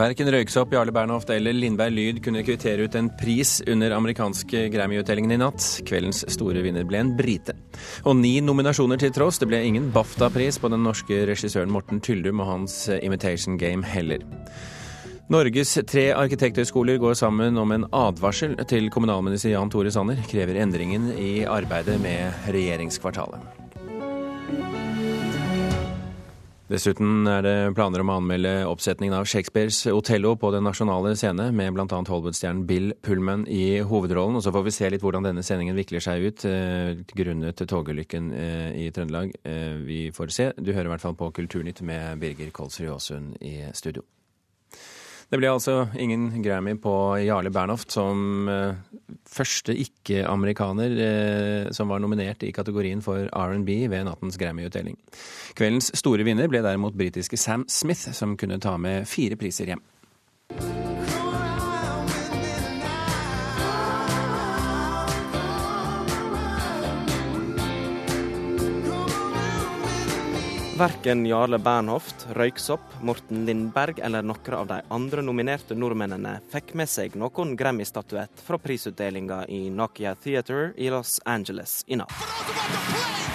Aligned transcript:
Verken 0.00 0.30
Røyksopp, 0.32 0.72
Jarle 0.72 0.94
Bernhoft 0.96 1.28
eller 1.34 1.52
Lindberg 1.52 1.92
Lyd 1.92 2.20
kunne 2.24 2.40
kvittere 2.40 2.86
ut 2.88 2.94
en 2.96 3.10
pris 3.20 3.58
under 3.68 3.92
amerikanske 3.92 4.62
Grammy-utdelingen 4.72 5.34
i 5.34 5.38
natt. 5.42 5.66
Kveldens 5.84 6.22
store 6.32 6.62
vinner 6.64 6.86
ble 6.88 7.02
en 7.02 7.10
brite. 7.18 7.52
Og 8.08 8.16
ni 8.16 8.38
nominasjoner 8.40 9.02
til 9.02 9.12
tross, 9.12 9.42
det 9.42 9.50
ble 9.50 9.60
ingen 9.66 9.90
BAFTA-pris 9.92 10.56
på 10.62 10.72
den 10.72 10.86
norske 10.86 11.20
regissøren 11.28 11.72
Morten 11.74 12.00
Tyldum 12.00 12.40
og 12.40 12.48
hans 12.48 12.80
Imitation 13.02 13.60
Game 13.60 13.84
heller. 13.84 14.24
Norges 15.30 15.76
tre 15.86 16.08
arkitekthøyskoler 16.16 16.96
går 17.02 17.20
sammen 17.20 17.60
om 17.60 17.76
en 17.76 17.88
advarsel 17.92 18.56
til 18.72 18.88
kommunalminister 18.94 19.52
Jan 19.52 19.70
Tore 19.70 19.92
Sanner. 19.92 20.24
Krever 20.32 20.62
endringen 20.64 21.12
i 21.12 21.42
arbeidet 21.44 22.00
med 22.00 22.48
regjeringskvartalet. 22.48 23.59
Dessuten 26.70 27.26
er 27.26 27.42
det 27.42 27.54
planer 27.74 28.04
om 28.04 28.12
å 28.12 28.16
anmelde 28.20 28.50
oppsetningen 28.70 29.16
av 29.16 29.24
Shakespeares 29.26 29.80
Otello 29.90 30.36
på 30.38 30.52
Den 30.54 30.62
nasjonale 30.68 31.16
scene, 31.18 31.48
med 31.50 31.74
bl.a. 31.74 31.86
Hollywood-stjernen 31.88 32.62
Bill 32.68 32.92
Pullman 33.02 33.42
i 33.50 33.80
hovedrollen. 33.82 34.38
Og 34.38 34.44
så 34.46 34.52
får 34.54 34.68
vi 34.68 34.74
se 34.76 34.92
litt 34.94 35.02
hvordan 35.02 35.26
denne 35.26 35.42
sendingen 35.42 35.74
vikler 35.74 36.04
seg 36.04 36.28
ut, 36.28 36.46
eh, 36.46 37.02
grunnet 37.10 37.64
togulykken 37.74 38.30
eh, 38.38 38.70
i 38.84 38.86
Trøndelag. 38.94 39.34
Eh, 39.42 39.82
vi 39.82 40.00
får 40.14 40.36
se. 40.36 40.48
Du 40.62 40.70
hører 40.70 40.92
i 40.92 40.94
hvert 40.94 41.08
fall 41.08 41.18
på 41.18 41.32
Kulturnytt 41.40 41.82
med 41.82 42.22
Birger 42.22 42.54
Kolsrud 42.54 42.94
Aasund 42.94 43.42
i 43.42 43.56
studio. 43.74 44.06
Det 45.30 45.38
ble 45.38 45.46
altså 45.46 45.84
ingen 45.94 46.42
Grammy 46.42 46.74
på 46.82 46.92
Jarle 47.22 47.52
Bernhoft 47.54 47.94
som 47.94 48.48
eh, 48.50 48.80
første 49.30 49.76
ikke-amerikaner 49.78 50.96
eh, 51.06 51.70
som 51.76 51.92
var 51.92 52.02
nominert 52.02 52.42
i 52.42 52.50
kategorien 52.54 53.02
for 53.04 53.30
R&B 53.30 53.70
ved 53.92 54.08
nattens 54.10 54.40
Grammy-utdeling. 54.42 54.98
Kveldens 55.54 55.92
store 56.02 56.26
vinner 56.26 56.50
ble 56.50 56.64
derimot 56.66 56.98
britiske 56.98 57.38
Sam 57.38 57.68
Smith, 57.70 58.10
som 58.10 58.34
kunne 58.40 58.58
ta 58.58 58.74
med 58.74 59.06
fire 59.10 59.38
priser 59.38 59.70
hjem. 59.70 59.86
Verken 70.80 71.26
Jarle 71.26 71.58
Bernhoft, 71.58 72.22
Røyksopp, 72.32 72.80
Morten 73.04 73.42
Lindberg 73.44 73.98
eller 74.00 74.24
noen 74.24 74.54
av 74.56 74.68
de 74.70 74.78
andre 74.96 75.20
nominerte 75.20 75.76
nordmennene 75.76 76.38
fikk 76.54 76.72
med 76.80 76.88
seg 76.88 77.18
noen 77.20 77.52
Grammy-statuett 77.52 78.40
fra 78.46 78.56
prisutdelinga 78.56 79.42
i 79.52 79.66
Nokia 79.68 80.14
Theater 80.16 80.72
i 80.80 80.88
Los 80.88 81.18
Angeles 81.28 81.82
i 81.84 82.00
natt. 82.00 83.28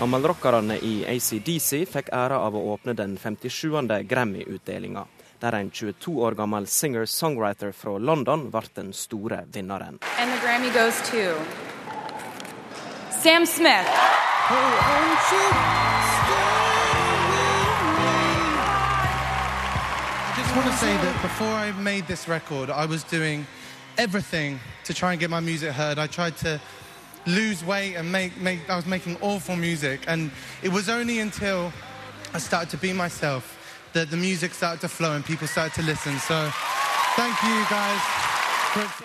Amalrockerne 0.00 0.78
i 0.80 1.04
ACDC 1.04 1.82
fikk 1.92 2.06
æra 2.16 2.38
av 2.40 2.54
å 2.56 2.60
åpne 2.72 2.94
den 2.96 3.18
57. 3.20 3.74
Grammy-utdelinga, 4.08 5.02
der 5.42 5.52
en 5.58 5.68
22 5.70 6.14
år 6.24 6.36
gammel 6.38 6.64
singer-songwriter 6.66 7.74
fra 7.76 7.98
London 7.98 8.46
ble 8.48 8.62
den 8.74 8.94
store 8.96 9.42
vinneren. 9.52 9.98
And 10.16 10.32
Grammy 10.40 10.72
goes 10.72 10.96
to 11.10 11.36
Sam 13.20 13.44
Smith. 13.44 13.92
I 20.30 20.32
just 20.38 20.56
want 20.56 20.66
to 20.66 20.76
say 20.80 20.96
that 20.96 21.22
before 21.22 21.52
I 21.52 21.72
made 21.72 22.06
this 22.06 22.26
record, 22.26 22.70
I 22.70 22.86
was 22.86 23.04
doing 23.04 23.46
everything 23.98 24.60
to 24.84 24.94
try 24.94 25.12
and 25.12 25.20
get 25.20 25.28
my 25.28 25.40
music 25.40 25.72
heard. 25.72 25.98
I 25.98 26.06
tried 26.06 26.38
to 26.38 26.58
lose 27.26 27.64
weight 27.64 27.96
and 27.96 28.10
make, 28.10 28.36
make 28.40 28.58
I 28.68 28.76
was 28.76 28.86
making 28.86 29.16
awful 29.20 29.56
music. 29.56 30.00
And 30.06 30.30
it 30.62 30.72
was 30.72 30.88
only 30.88 31.20
until 31.20 31.72
I 32.34 32.38
started 32.38 32.70
to 32.70 32.76
be 32.76 32.92
myself 32.92 33.56
that 33.92 34.10
the 34.10 34.16
music 34.16 34.54
started 34.54 34.80
to 34.80 34.88
flow 34.88 35.14
and 35.14 35.24
people 35.24 35.46
started 35.46 35.74
to 35.74 35.82
listen. 35.82 36.18
So 36.18 36.50
thank 37.16 37.42
you 37.42 37.64
guys. 37.70 38.00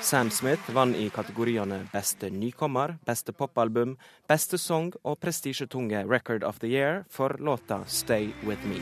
Sam 0.02 0.30
Smith 0.30 0.60
vant 0.70 0.96
i 0.96 1.10
kategoriene 1.10 1.88
Beste 1.94 2.30
nykommer, 2.30 3.00
Beste 3.06 3.34
popalbum, 3.34 3.96
Beste 4.30 4.58
sang 4.62 4.94
og 5.04 5.18
prestisjetunge 5.18 6.06
Record 6.06 6.44
of 6.44 6.60
the 6.60 6.68
Year 6.68 7.04
for 7.10 7.36
låta 7.40 7.82
Stay 7.88 8.30
With 8.46 8.62
Me. 8.66 8.78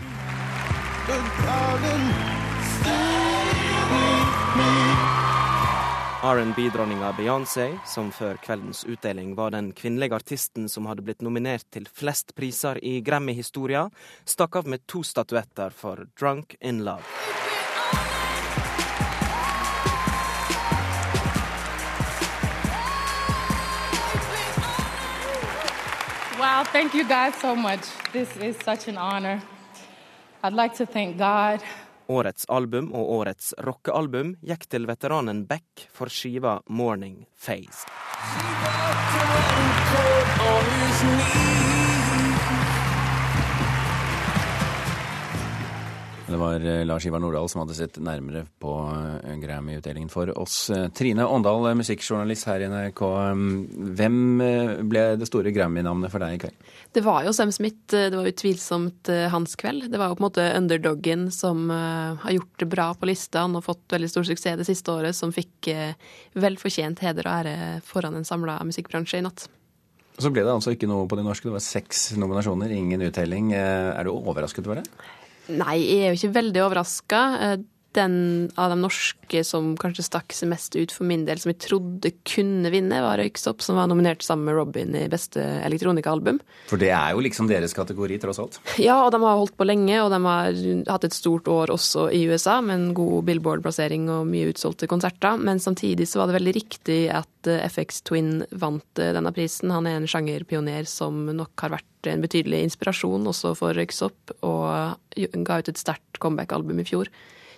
R&B-dronninga 6.23 7.09
Beyoncé, 7.17 7.65
som 7.85 8.07
før 8.15 8.37
kveldens 8.39 8.85
utdeling 8.87 9.33
var 9.35 9.51
den 9.51 9.73
kvinnelige 9.75 10.15
artisten 10.15 10.69
som 10.71 10.85
hadde 10.87 11.03
blitt 11.03 11.19
nominert 11.19 11.65
til 11.75 11.83
flest 11.83 12.31
priser 12.37 12.79
i 12.79 13.01
Grammy-historia, 13.03 13.89
stakk 14.23 14.55
av 14.55 14.69
med 14.71 14.85
to 14.87 15.01
statuetter 15.03 15.75
for 15.75 16.05
Drunk 16.15 16.55
in 16.61 16.79
Love. 16.87 17.03
Wow, 26.39 26.63
thank 26.71 26.95
you 26.95 27.03
guys 27.03 27.35
so 27.41 27.53
much. 27.53 27.83
This 28.13 28.31
is 28.37 28.55
such 28.63 28.87
an 28.87 28.97
honor. 28.97 29.41
I'd 30.41 30.53
like 30.53 30.75
to 30.75 30.85
thank 30.85 31.17
God 31.17 31.59
Årets 32.11 32.45
album 32.49 32.91
og 32.91 33.11
årets 33.19 33.53
rockealbum 33.63 34.35
gikk 34.43 34.67
til 34.71 34.87
veteranen 34.89 35.45
Beck 35.47 35.87
for 35.91 36.11
skiva 36.11 36.59
'Morning 36.67 37.25
Phase'. 37.39 37.87
Var 46.43 46.65
eh, 46.65 46.83
Lars 46.85 47.05
Ivar 47.05 47.21
Nordahl 47.23 47.49
som 47.49 47.63
hadde 47.63 47.75
sett 47.77 47.97
nærmere 48.03 48.43
på 48.61 48.73
eh, 48.91 49.35
Grammy-utdelingen 49.41 50.11
for 50.11 50.29
oss. 50.39 50.69
Eh, 50.73 50.87
Trine 50.95 51.25
Åndal, 51.25 51.69
musikkjournalist 51.79 52.47
her 52.49 52.63
i 52.63 52.69
NRK. 52.71 53.01
Hvem 53.99 54.19
ble 54.89 55.05
det 55.19 55.29
store 55.29 55.53
Grammy-navnet 55.55 56.13
for 56.13 56.23
deg 56.23 56.35
i 56.35 56.41
kveld? 56.43 56.69
Det 56.93 57.03
var 57.05 57.23
jo 57.25 57.33
Sam 57.35 57.53
Smith. 57.55 57.87
Det 57.89 58.13
var 58.13 58.29
utvilsomt 58.29 59.09
hans 59.33 59.57
kveld. 59.59 59.87
Det 59.91 59.99
var 60.01 60.11
jo 60.11 60.19
på 60.19 60.23
en 60.23 60.27
måte 60.27 60.45
underdoggen 60.57 61.25
som 61.33 61.65
har 61.71 62.35
gjort 62.35 62.61
det 62.61 62.69
bra 62.69 62.91
på 62.97 63.09
lista. 63.09 63.47
Han 63.47 63.57
har 63.57 63.65
fått 63.65 63.95
veldig 63.95 64.11
stor 64.11 64.27
suksess 64.27 64.59
det 64.61 64.67
siste 64.67 64.93
året, 64.93 65.17
som 65.17 65.33
fikk 65.33 65.71
velfortjent 66.37 67.01
heder 67.01 67.25
og 67.25 67.39
ære 67.39 67.55
foran 67.87 68.19
en 68.19 68.27
samla 68.27 68.59
musikkbransje 68.67 69.23
i 69.23 69.25
natt. 69.25 69.47
Så 70.21 70.29
ble 70.29 70.43
det 70.45 70.53
altså 70.53 70.75
ikke 70.75 70.85
noe 70.91 71.07
på 71.09 71.17
de 71.17 71.25
norske. 71.25 71.49
Det 71.49 71.55
var 71.55 71.65
seks 71.65 72.11
nominasjoner, 72.21 72.69
ingen 72.77 73.01
uttelling. 73.09 73.49
Er 73.57 74.05
du 74.05 74.13
overrasket 74.13 74.69
over 74.69 74.83
det? 74.83 74.87
Nei, 75.51 75.77
jeg 75.81 75.99
er 75.99 76.13
jo 76.13 76.19
ikke 76.19 76.35
veldig 76.37 76.61
overraska. 76.63 77.21
Den 77.93 78.49
av 78.57 78.71
de 78.73 78.79
norske 78.81 79.43
som 79.45 79.73
kanskje 79.77 80.05
stakk 80.07 80.33
seg 80.33 80.49
mest 80.51 80.75
ut 80.75 80.93
for 80.93 81.05
min 81.05 81.25
del, 81.27 81.39
som 81.41 81.51
jeg 81.51 81.61
trodde 81.61 82.11
kunne 82.25 82.71
vinne, 82.73 83.01
var 83.03 83.19
Røyksopp, 83.21 83.61
som 83.61 83.77
var 83.77 83.89
nominert 83.89 84.25
sammen 84.25 84.47
med 84.49 84.57
Robin 84.57 84.95
i 84.97 85.05
beste 85.11 85.41
elektronikaalbum. 85.67 86.39
For 86.71 86.81
det 86.81 86.89
er 86.95 87.13
jo 87.13 87.21
liksom 87.25 87.49
deres 87.51 87.75
kategori, 87.77 88.17
tross 88.23 88.41
alt? 88.41 88.59
Ja, 88.81 88.99
og 89.05 89.11
de 89.13 89.21
har 89.21 89.37
holdt 89.39 89.55
på 89.59 89.67
lenge, 89.67 89.99
og 90.01 90.09
de 90.13 90.19
har 90.25 90.61
hatt 90.89 91.07
et 91.07 91.17
stort 91.17 91.49
år 91.51 91.73
også 91.73 92.07
i 92.13 92.23
USA, 92.29 92.59
med 92.65 92.79
en 92.79 92.97
god 92.97 93.27
Billboard-plassering 93.29 94.09
og 94.13 94.29
mye 94.29 94.49
utsolgte 94.53 94.89
konserter. 94.89 95.37
Men 95.37 95.61
samtidig 95.61 96.09
så 96.09 96.21
var 96.21 96.31
det 96.31 96.39
veldig 96.39 96.55
riktig 96.57 96.99
at 97.13 97.51
eh, 97.51 97.65
FX 97.69 98.03
Twin 98.09 98.33
vant 98.49 99.01
eh, 99.01 99.13
denne 99.15 99.33
prisen. 99.35 99.73
Han 99.73 99.89
er 99.89 99.99
en 99.99 100.09
sjangerpioner 100.09 100.89
som 100.89 101.25
nok 101.29 101.65
har 101.65 101.77
vært 101.77 102.11
en 102.11 102.23
betydelig 102.23 102.65
inspirasjon 102.67 103.29
også 103.31 103.53
for 103.57 103.77
Røyksopp, 103.77 104.35
og 104.43 104.97
ga 105.47 105.61
ut 105.61 105.71
et 105.71 105.79
sterkt 105.79 106.19
comeback-album 106.23 106.81
i 106.83 106.87
fjor. 106.87 107.11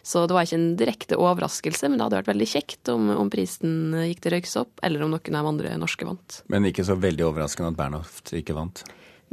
Så 0.06 0.28
det 0.30 0.36
var 0.38 0.46
ikke 0.46 0.60
en 0.60 0.76
direkte 0.78 1.18
overraskelse, 1.18 1.90
men 1.90 1.98
det 1.98 2.06
hadde 2.06 2.20
vært 2.20 2.30
veldig 2.30 2.50
kjekt 2.52 2.92
om, 2.94 3.10
om 3.16 3.32
prisen 3.34 3.96
gikk 4.06 4.22
til 4.22 4.36
røyks 4.36 4.54
opp, 4.62 4.76
eller 4.86 5.02
om 5.02 5.16
noen 5.16 5.40
av 5.40 5.50
andre 5.50 5.74
norske 5.82 6.06
vant. 6.06 6.44
Men 6.54 6.68
ikke 6.70 6.86
så 6.86 6.98
veldig 7.00 7.26
overraskende 7.32 7.74
at 7.74 7.80
Bernhoft 7.80 8.36
ikke 8.38 8.54
vant? 8.58 8.84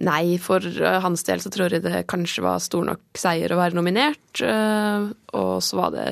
Nei, 0.01 0.39
for 0.41 0.65
eh, 0.65 1.01
hans 1.05 1.23
del 1.29 1.43
så 1.45 1.51
tror 1.53 1.75
jeg 1.75 1.85
det 1.85 2.07
kanskje 2.11 2.45
var 2.45 2.63
stor 2.65 2.87
nok 2.89 3.19
seier 3.19 3.53
å 3.53 3.59
være 3.61 3.77
nominert. 3.77 4.41
Eh, 4.41 5.11
og 5.37 5.53
så 5.63 5.79
var 5.79 5.93
det 5.95 6.07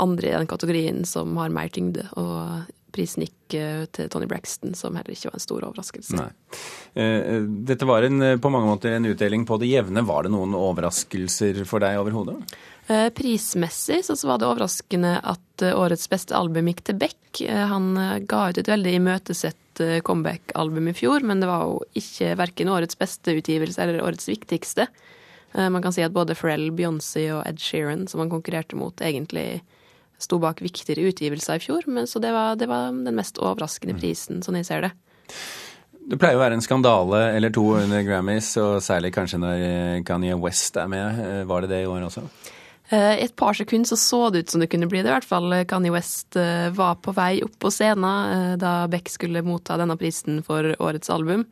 andre 0.00 0.30
i 0.30 0.38
den 0.38 0.48
kategorien 0.50 1.04
som 1.08 1.36
har 1.36 1.52
mer 1.52 1.68
tyngde. 1.72 2.06
Og 2.16 2.72
prisen 2.96 3.26
gikk 3.26 3.58
eh, 3.58 3.84
til 3.92 4.08
Tony 4.10 4.28
Braxton, 4.30 4.72
som 4.78 4.96
heller 4.96 5.12
ikke 5.12 5.28
var 5.28 5.36
en 5.36 5.44
stor 5.44 5.68
overraskelse. 5.68 6.16
Nei. 6.16 6.30
Dette 7.68 7.84
var 7.84 8.06
en, 8.08 8.24
på 8.40 8.50
mange 8.50 8.70
måter 8.72 8.96
en 8.96 9.10
utdeling 9.12 9.44
på 9.46 9.60
det 9.60 9.68
jevne. 9.68 10.06
Var 10.08 10.26
det 10.26 10.32
noen 10.32 10.56
overraskelser 10.56 11.60
for 11.68 11.84
deg 11.84 12.00
overhodet? 12.00 12.40
Eh, 12.86 13.08
prismessig 13.10 14.04
så 14.04 14.28
var 14.28 14.38
det 14.38 14.46
overraskende 14.46 15.16
at 15.26 15.62
eh, 15.62 15.74
årets 15.74 16.06
beste 16.10 16.36
album 16.38 16.68
gikk 16.70 16.84
til 16.86 16.98
Beck. 17.00 17.40
Eh, 17.42 17.64
han 17.66 17.88
ga 18.30 18.44
ut 18.50 18.60
et 18.62 18.70
veldig 18.70 18.92
imøtesett 19.00 19.62
comeback-album 20.06 20.86
i 20.88 20.94
fjor, 20.96 21.24
men 21.26 21.42
det 21.42 21.50
var 21.50 21.66
jo 21.66 21.80
ikke 21.98 22.30
verken 22.40 22.70
årets 22.72 22.96
beste 22.96 23.34
utgivelse 23.36 23.82
eller 23.82 24.00
årets 24.00 24.24
viktigste. 24.30 24.86
Man 25.52 25.84
kan 25.84 25.92
si 25.92 26.00
at 26.00 26.14
både 26.14 26.32
Pharrell, 26.32 26.70
Beyoncé 26.72 27.26
og 27.34 27.42
Ed 27.44 27.60
Sheeran, 27.60 28.06
som 28.08 28.22
han 28.22 28.32
konkurrerte 28.32 28.78
mot, 28.80 28.96
egentlig 29.04 29.60
sto 30.16 30.38
bak 30.40 30.62
viktigere 30.64 31.10
utgivelser 31.10 31.60
i 31.60 31.64
fjor. 31.66 31.84
Men 31.92 32.08
så 32.08 32.22
det 32.24 32.32
var, 32.32 32.56
det 32.56 32.70
var 32.72 32.88
den 32.88 33.20
mest 33.20 33.36
overraskende 33.36 33.98
mm. 33.98 34.00
prisen, 34.00 34.40
sånn 34.40 34.56
jeg 34.62 34.68
ser 34.70 34.88
det. 34.88 34.92
Det 36.08 36.16
pleier 36.22 36.40
å 36.40 36.44
være 36.46 36.56
en 36.56 36.64
skandale 36.64 37.22
eller 37.36 37.52
to 37.52 37.66
under 37.76 38.04
Grammys, 38.08 38.54
og 38.62 38.78
særlig 38.84 39.12
kanskje 39.12 39.42
når 39.44 39.66
Kanye 40.08 40.40
West 40.40 40.80
er 40.80 40.88
med. 40.88 41.20
Var 41.52 41.66
det 41.66 41.74
det 41.74 41.84
i 41.84 41.90
år 41.92 42.08
også? 42.08 42.24
Eh, 42.88 43.24
et 43.24 43.36
par 43.36 43.54
sekunder 43.54 43.88
så, 43.88 43.96
så 43.96 44.30
det 44.30 44.38
ut 44.38 44.50
som 44.50 44.60
det 44.60 44.70
kunne 44.70 44.86
bli 44.86 45.02
det, 45.02 45.10
i 45.10 45.14
hvert 45.16 45.26
fall. 45.26 45.54
Kanye 45.66 45.90
West 45.94 46.36
eh, 46.38 46.68
var 46.74 47.00
på 47.02 47.14
vei 47.16 47.40
opp 47.42 47.58
på 47.62 47.70
scenen 47.74 48.34
eh, 48.34 48.52
da 48.62 48.86
Beck 48.90 49.10
skulle 49.10 49.42
motta 49.46 49.78
denne 49.80 49.98
prisen 49.98 50.42
for 50.46 50.74
årets 50.78 51.10
album. 51.10 51.46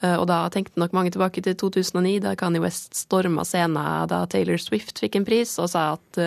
Og 0.00 0.22
da 0.24 0.46
tenkte 0.48 0.80
nok 0.80 0.94
mange 0.96 1.10
tilbake 1.12 1.42
til 1.44 1.52
2009, 1.60 2.22
da 2.24 2.30
Kanye 2.40 2.62
West 2.62 2.94
storma 2.96 3.42
scenen 3.44 4.08
da 4.08 4.22
Taylor 4.32 4.56
Swift 4.56 4.96
fikk 4.96 5.18
en 5.18 5.26
pris, 5.28 5.52
og 5.60 5.68
sa 5.68 5.82
at 5.98 6.20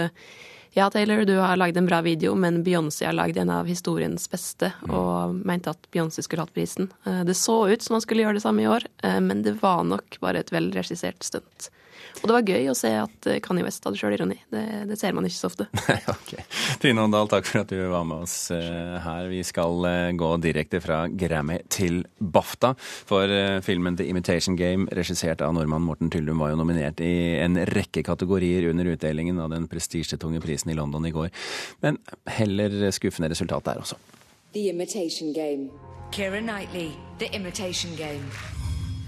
ja, 0.78 0.92
Taylor, 0.94 1.24
du 1.26 1.40
har 1.42 1.58
lagd 1.58 1.80
en 1.82 1.88
bra 1.90 2.04
video, 2.06 2.36
men 2.38 2.62
Beyoncé 2.62 3.08
har 3.08 3.18
lagd 3.18 3.40
en 3.42 3.50
av 3.50 3.66
historiens 3.66 4.30
beste, 4.30 4.70
mm. 4.84 4.94
og 4.94 5.42
mente 5.42 5.74
at 5.74 5.90
Beyoncé 5.90 6.22
skulle 6.22 6.46
hatt 6.46 6.54
prisen. 6.54 6.92
Det 7.02 7.34
så 7.34 7.64
ut 7.66 7.82
som 7.82 7.98
han 7.98 8.06
skulle 8.06 8.28
gjøre 8.28 8.38
det 8.38 8.46
samme 8.46 8.62
i 8.62 8.70
år, 8.70 8.86
men 9.26 9.42
det 9.42 9.56
var 9.66 9.82
nok 9.90 10.22
bare 10.22 10.46
et 10.46 10.54
velregissert 10.54 11.26
stunt. 11.26 11.74
Og 12.22 12.30
det 12.30 12.36
var 12.38 12.50
gøy 12.54 12.70
å 12.72 12.76
se 12.78 12.90
at 12.96 13.28
eh, 13.28 13.40
Kanye 13.44 13.66
West 13.66 13.84
hadde 13.84 14.00
sjølironi. 14.00 14.38
Det, 14.54 14.64
det 14.88 14.98
ser 15.00 15.16
man 15.16 15.26
ikke 15.28 15.38
så 15.38 15.50
ofte. 15.50 15.68
ok. 16.14 16.32
Trine 16.80 17.04
Åndal, 17.04 17.28
takk 17.32 17.50
for 17.50 17.64
at 17.64 17.74
du 17.74 17.82
var 17.92 18.06
med 18.08 18.24
oss 18.24 18.36
eh, 18.56 18.96
her. 19.04 19.28
Vi 19.32 19.42
skal 19.48 19.88
eh, 19.90 20.12
gå 20.20 20.30
direkte 20.44 20.80
fra 20.84 21.04
Grammy 21.12 21.60
til 21.74 22.04
BAFTA. 22.20 22.74
For 22.80 23.36
filmen 23.66 24.00
The 24.00 24.08
Imitation 24.12 24.56
Game, 24.60 24.88
regissert 24.96 25.44
av 25.44 25.56
nordmann 25.58 25.84
Morten 25.84 26.12
Tyldum, 26.14 26.40
var 26.44 26.54
jo 26.54 26.62
nominert 26.62 27.04
i 27.04 27.14
en 27.44 27.60
rekke 27.74 28.06
kategorier 28.08 28.70
under 28.72 28.94
utdelingen 28.94 29.42
av 29.44 29.52
den 29.52 29.68
prestisjetunge 29.72 30.40
prisen 30.44 30.72
i 30.72 30.78
London 30.80 31.10
i 31.10 31.14
går. 31.16 31.32
Men 31.84 32.00
heller 32.40 32.92
skuffende 32.96 33.32
resultat 33.34 33.68
der 33.68 33.84
også. 33.84 34.00
The 34.54 34.70
Imitation 34.70 35.34
Game. 35.34 35.72
Keira 36.14 36.40
Knightley, 36.40 36.92
The 37.20 37.34
Imitation 37.36 37.96
Game. 37.96 38.30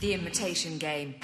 The 0.02 0.14
Imitation 0.14 0.80
Game. 0.80 1.16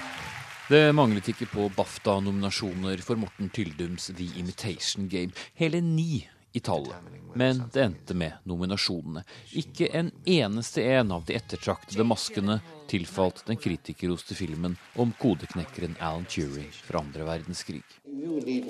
Det 0.72 0.94
manglet 0.96 1.28
ikke 1.28 1.50
på 1.52 1.66
BAFTA-nominasjoner 1.76 3.02
for 3.04 3.20
Morten 3.20 3.50
Tyldums 3.52 4.06
The 4.08 4.40
Imitation 4.40 5.10
Game. 5.12 5.32
Hele 5.54 5.82
ni 5.82 6.30
i 6.54 6.60
tallet. 6.60 6.96
Men 7.36 7.64
det 7.74 7.84
endte 7.84 8.16
med 8.16 8.32
nominasjonene. 8.48 9.26
Ikke 9.52 9.90
en 9.92 10.12
eneste 10.24 10.86
en 10.94 11.12
av 11.12 11.28
de 11.28 11.36
ettertraktede 11.36 12.08
maskene 12.08 12.62
tilfalt 12.88 13.44
den 13.52 13.60
kritikerroste 13.60 14.32
filmen 14.40 14.80
om 14.96 15.12
kodeknekkeren 15.20 16.00
Alan 16.00 16.24
Turing 16.32 16.72
fra 16.72 17.04
andre 17.04 17.28
verdenskrig. 17.28 17.84
I, 18.08 18.24
I 18.48 18.64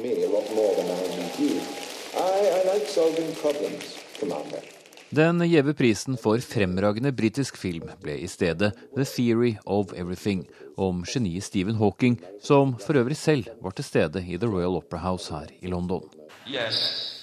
like. 4.42 4.81
Den 5.12 5.44
gjeve 5.44 5.74
prisen 5.74 6.16
for 6.18 6.40
fremragende 6.40 7.12
britisk 7.12 7.58
film 7.60 7.90
ble 8.00 8.14
i 8.24 8.28
stedet 8.32 8.72
The 8.96 9.04
Theory 9.04 9.58
of 9.66 9.92
Everything, 9.92 10.46
om 10.80 11.02
geniet 11.04 11.44
Stephen 11.44 11.76
Hawking, 11.76 12.16
som 12.40 12.78
for 12.80 12.96
øvrig 12.96 13.18
selv 13.20 13.50
var 13.60 13.76
til 13.76 13.84
stede 13.84 14.22
i 14.24 14.38
The 14.40 14.48
Royal 14.48 14.78
Opera 14.80 15.02
House 15.04 15.34
her 15.34 15.52
i 15.60 15.68
London. 15.68 16.06
Yes, 16.48 17.20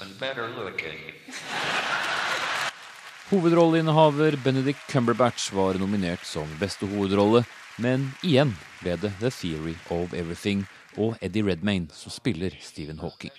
Hovedrolleinnehaver 3.31 4.37
Benedict 4.45 4.85
Cumberbatch 4.93 5.55
var 5.55 5.81
nominert 5.81 6.27
som 6.29 6.49
beste 6.61 6.87
hovedrolle, 6.87 7.47
men 7.79 8.11
igjen 8.23 8.53
ble 8.83 8.99
det 9.01 9.15
The 9.23 9.31
Theory 9.33 9.79
of 9.89 10.13
Everything 10.13 10.67
og 10.99 11.17
Eddie 11.23 11.47
Redmayne 11.47 11.89
som 11.95 12.13
spiller 12.13 12.53
Stephen 12.61 13.01
Hawking. 13.01 13.33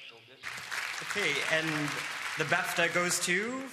Okay, 1.06 1.38
and 1.54 1.70
the 2.38 2.46
BAFTA 2.50 2.90
goes 2.94 3.20
to 3.20 3.70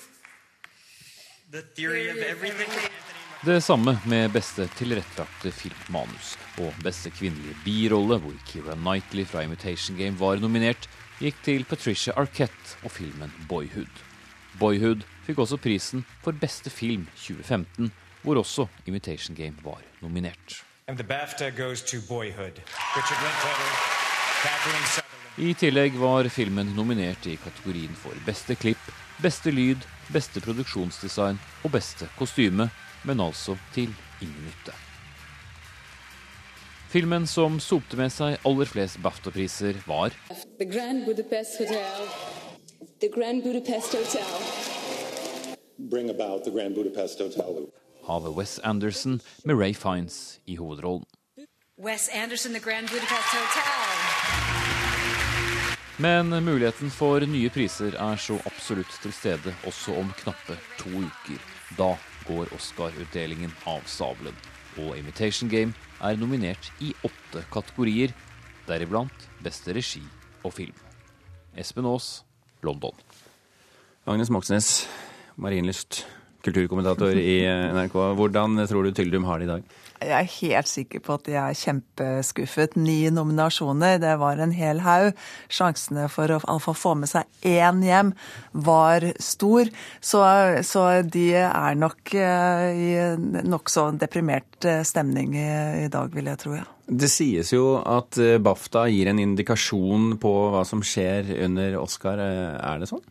det 3.46 3.60
samme 3.62 3.92
med 4.10 4.32
beste 4.34 4.66
tilrettelagte 4.74 5.52
filmmanus. 5.54 6.32
Og 6.58 6.74
beste 6.82 7.12
kvinnelige 7.14 7.54
birolle, 7.64 8.18
hvor 8.18 8.34
Keira 8.48 8.74
Knightley 8.74 9.26
fra 9.28 9.44
Imitation 9.46 9.96
Game 9.96 10.18
var 10.18 10.40
nominert, 10.42 10.88
gikk 11.20 11.38
til 11.46 11.64
Patricia 11.64 12.16
Arquette 12.18 12.80
og 12.82 12.90
filmen 12.90 13.30
Boyhood. 13.48 14.02
Boyhood 14.58 15.06
fikk 15.28 15.38
også 15.44 15.60
prisen 15.62 16.02
for 16.24 16.34
beste 16.34 16.70
film 16.70 17.06
2015, 17.14 17.92
hvor 18.22 18.42
også 18.42 18.66
Imitation 18.86 19.36
Game 19.36 19.56
var 19.62 19.80
nominert. 20.02 20.62
I 25.38 25.54
tillegg 25.54 25.98
var 26.00 26.28
filmen 26.28 26.74
nominert 26.74 27.26
i 27.26 27.38
kategorien 27.38 27.94
for 27.94 28.26
beste 28.26 28.58
klipp, 28.58 28.82
beste 29.22 29.50
lyd, 29.50 29.84
beste 30.12 30.40
produksjonsdesign 30.44 31.38
og 31.64 31.72
beste 31.72 32.08
kostyme, 32.18 32.68
men 33.06 33.20
altså 33.20 33.56
til 33.74 33.92
ingen 34.20 34.44
nytte. 34.48 34.74
Filmen 36.92 37.26
som 37.26 37.58
sopte 37.60 37.98
med 37.98 38.12
seg 38.14 38.38
aller 38.46 38.68
flest 38.70 39.00
BAFTA-priser, 39.02 39.82
var 39.86 40.14
The 40.58 40.68
Grand 40.70 41.04
Budapest 41.04 41.58
Hotel. 41.58 42.08
The 43.00 43.10
Grand 43.12 43.42
Budapest 43.42 43.92
Hotel. 43.92 44.30
Bring 45.90 46.10
about 46.10 46.44
the 46.44 46.50
Grand 46.50 46.74
Budapest 46.74 47.18
Hotel. 47.20 47.66
Av 48.06 48.28
Wes 48.36 48.58
Anderson 48.58 49.20
med 49.44 49.58
Ray 49.58 49.74
Fiends 49.74 50.40
i 50.46 50.56
hovedrollen. 50.56 51.04
Wes 51.76 52.08
Anderson, 52.08 52.52
The 52.52 52.60
Grand 52.60 52.88
Budapest 52.88 53.34
Hotel. 53.34 53.95
Men 55.96 56.28
muligheten 56.44 56.90
for 56.92 57.24
nye 57.24 57.48
priser 57.48 57.94
er 57.96 58.18
så 58.20 58.36
absolutt 58.44 58.98
til 59.00 59.14
stede 59.16 59.54
også 59.64 59.94
om 59.96 60.10
knappe 60.18 60.58
to 60.76 60.90
uker. 60.92 61.38
Da 61.78 61.94
går 62.26 62.52
Oscar-utdelingen 62.52 63.54
av 63.64 63.80
sabelen. 63.88 64.36
Og 64.76 64.98
Imitation 64.98 65.48
Game 65.48 65.72
er 66.04 66.18
nominert 66.20 66.68
i 66.84 66.90
åtte 67.00 67.46
kategorier, 67.48 68.12
deriblant 68.68 69.24
beste 69.40 69.72
regi 69.72 70.02
og 70.44 70.52
film. 70.58 70.76
Espen 71.56 71.88
Aas, 71.88 72.26
London. 72.60 72.92
Agnes 74.04 74.28
Moxnes, 74.28 74.84
Marienlyst, 75.40 76.04
kulturkommentator 76.46 77.18
i 77.20 77.40
NRK. 77.76 77.98
Hvordan 78.18 78.62
tror 78.70 78.86
du 78.86 78.94
Tyldum 78.96 79.28
har 79.28 79.42
det 79.42 79.50
i 79.50 79.52
dag? 79.56 79.74
Jeg 79.96 80.12
er 80.12 80.28
helt 80.28 80.68
sikker 80.68 81.00
på 81.00 81.14
at 81.16 81.24
de 81.24 81.36
er 81.40 81.56
kjempeskuffet. 81.56 82.76
Ni 82.76 83.08
nominasjoner, 83.12 83.96
det 84.02 84.12
var 84.20 84.40
en 84.42 84.52
hel 84.52 84.82
haug. 84.84 85.16
Sjansene 85.48 86.08
for 86.12 86.36
å 86.36 86.58
få 86.60 86.94
med 87.00 87.08
seg 87.10 87.24
én 87.46 87.80
hjem 87.84 88.12
var 88.52 89.06
stor. 89.22 89.70
Så, 90.00 90.22
så 90.68 90.86
de 91.02 91.26
er 91.40 91.80
nok 91.80 92.12
eh, 92.12 92.66
i 92.76 92.92
nokså 93.48 93.88
deprimert 94.00 94.68
eh, 94.68 94.84
stemning 94.86 95.36
i, 95.38 95.50
i 95.86 95.90
dag, 95.92 96.12
vil 96.12 96.32
jeg 96.32 96.44
tro. 96.44 96.56
ja. 96.58 96.66
Det 96.86 97.08
sies 97.10 97.48
jo 97.50 97.80
at 97.80 98.14
eh, 98.22 98.36
BAFTA 98.38 98.84
gir 98.92 99.08
en 99.10 99.22
indikasjon 99.22 100.12
på 100.22 100.34
hva 100.52 100.62
som 100.68 100.84
skjer 100.86 101.32
under 101.48 101.80
Oscar. 101.80 102.20
Er 102.20 102.82
det 102.82 102.92
sånn? 102.92 103.02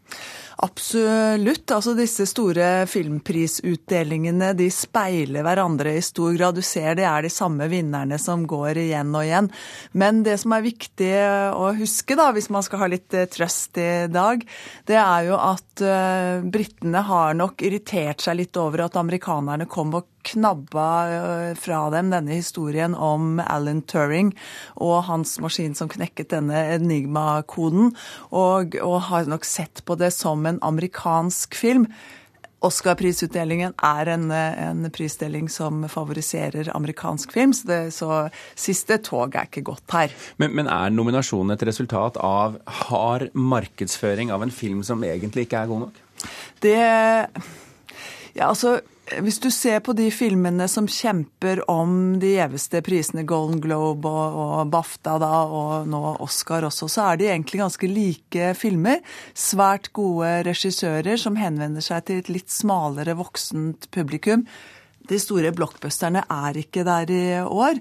Absolutt. 0.64 1.72
Altså 1.72 1.94
disse 1.98 2.26
store 2.30 2.86
filmprisutdelingene 2.88 4.54
de 4.56 4.70
speiler 4.72 5.44
hverandre 5.44 5.98
i 5.98 6.04
stor 6.06 6.36
grad. 6.38 6.56
Du 6.56 6.64
ser 6.64 6.96
det 6.96 7.08
er 7.10 7.26
de 7.26 7.32
samme 7.34 7.68
vinnerne 7.72 8.20
som 8.22 8.46
går 8.48 8.80
igjen 8.86 9.12
og 9.16 9.26
igjen. 9.28 9.52
Men 9.92 10.24
det 10.24 10.38
som 10.44 10.56
er 10.56 10.66
viktig 10.66 11.12
å 11.56 11.74
huske, 11.76 12.16
da, 12.16 12.30
hvis 12.36 12.50
man 12.54 12.64
skal 12.66 12.86
ha 12.86 12.92
litt 12.92 13.14
eh, 13.18 13.28
trøst 13.32 13.80
i 13.82 14.08
dag, 14.12 14.44
det 14.88 15.00
er 15.02 15.30
jo 15.30 15.40
at 15.40 15.84
uh, 15.84 16.44
britene 16.48 17.04
har 17.04 17.36
nok 17.36 17.64
irritert 17.66 18.24
seg 18.24 18.40
litt 18.40 18.60
over 18.60 18.86
at 18.86 19.00
amerikanerne 19.00 19.68
kom 19.68 19.96
og 19.98 20.08
knabba 20.26 20.90
eh, 21.10 21.56
fra 21.56 21.90
dem 21.94 22.10
denne 22.10 22.34
historien 22.34 22.96
om 22.96 23.40
Alan 23.44 23.82
Turing 23.86 24.32
og 24.82 25.06
hans 25.10 25.38
maskin 25.44 25.76
som 25.78 25.90
knekket 25.92 26.32
denne 26.34 26.64
enigma-koden, 26.76 27.92
og, 28.32 28.78
og 28.82 28.98
har 29.10 29.30
nok 29.30 29.46
sett 29.48 29.84
på 29.86 29.98
det 30.00 30.12
som 30.16 30.45
en 30.50 30.62
amerikansk 30.66 31.58
film. 31.58 31.90
Oscar-prisutdelingen 32.66 33.76
er 33.84 34.10
en, 34.16 34.30
en, 34.32 34.88
prisdeling 34.94 35.50
som 35.52 35.84
favoriserer 35.92 36.72
amerikansk 36.74 37.36
film, 37.36 37.54
så, 37.54 37.68
det, 37.70 37.80
så 37.94 38.10
siste 38.58 38.98
tog 39.06 39.36
er 39.36 39.50
ikke 39.50 39.66
gått 39.68 39.94
her. 39.94 40.16
Men, 40.42 40.56
men, 40.58 40.70
er 40.72 40.94
nominasjonen 40.94 41.54
et 41.56 41.66
resultat 41.68 42.18
av 42.18 42.58
hard 42.88 43.30
markedsføring 43.36 44.34
av 44.34 44.46
en 44.46 44.54
film 44.54 44.82
som 44.88 45.04
egentlig 45.06 45.46
ikke 45.46 45.62
er 45.62 45.72
god 45.72 45.88
nok? 45.88 46.02
Det 46.64 46.82
Ja, 48.36 48.50
altså 48.50 48.80
hvis 49.06 49.38
du 49.38 49.52
ser 49.54 49.82
på 49.86 49.94
de 49.94 50.08
filmene 50.14 50.66
som 50.72 50.88
kjemper 50.90 51.62
om 51.70 52.16
de 52.22 52.32
gjeveste 52.36 52.82
prisene, 52.86 53.26
Golden 53.28 53.60
Globe 53.62 54.10
og, 54.10 54.38
og, 54.42 54.72
BAFTA 54.74 55.18
da, 55.22 55.34
og 55.46 55.90
nå 55.92 56.02
Oscar 56.26 56.66
også, 56.66 56.90
så 56.90 57.12
er 57.12 57.20
de 57.22 57.28
egentlig 57.30 57.62
ganske 57.62 57.90
like 57.90 58.54
filmer. 58.58 59.04
Svært 59.38 59.92
gode 59.96 60.32
regissører 60.48 61.22
som 61.22 61.38
henvender 61.38 61.86
seg 61.86 62.08
til 62.08 62.24
et 62.24 62.34
litt 62.34 62.50
smalere 62.54 63.18
voksent 63.20 63.92
publikum. 63.94 64.48
de 65.06 65.20
store 65.22 65.52
blockbusterne 65.54 66.24
er 66.34 66.58
ikke 66.58 66.82
der 66.82 67.12
i 67.14 67.26
år. 67.46 67.78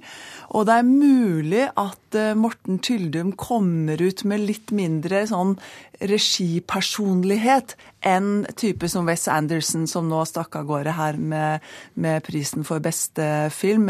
Og 0.52 0.66
det 0.68 0.74
er 0.76 0.84
mulig 0.84 1.62
at 1.72 2.18
eh, 2.20 2.34
Morten 2.36 2.82
Tyldum 2.84 3.32
kommer 3.32 3.96
ut 3.96 4.26
med 4.28 4.44
litt 4.44 4.74
mindre 4.76 5.24
sånn 5.30 5.56
regipersonlighet 6.04 7.78
enn 8.04 8.44
type 8.56 8.88
som 8.88 9.06
Wes 9.08 9.26
Anderson, 9.32 9.86
som 9.88 10.08
nå 10.10 10.20
stakk 10.28 10.58
av 10.58 10.68
gårde 10.68 10.92
her 10.94 11.16
med, 11.16 11.64
med, 11.94 12.22
prisen 12.24 12.64
for 12.66 12.82
beste 12.84 13.24
film, 13.54 13.88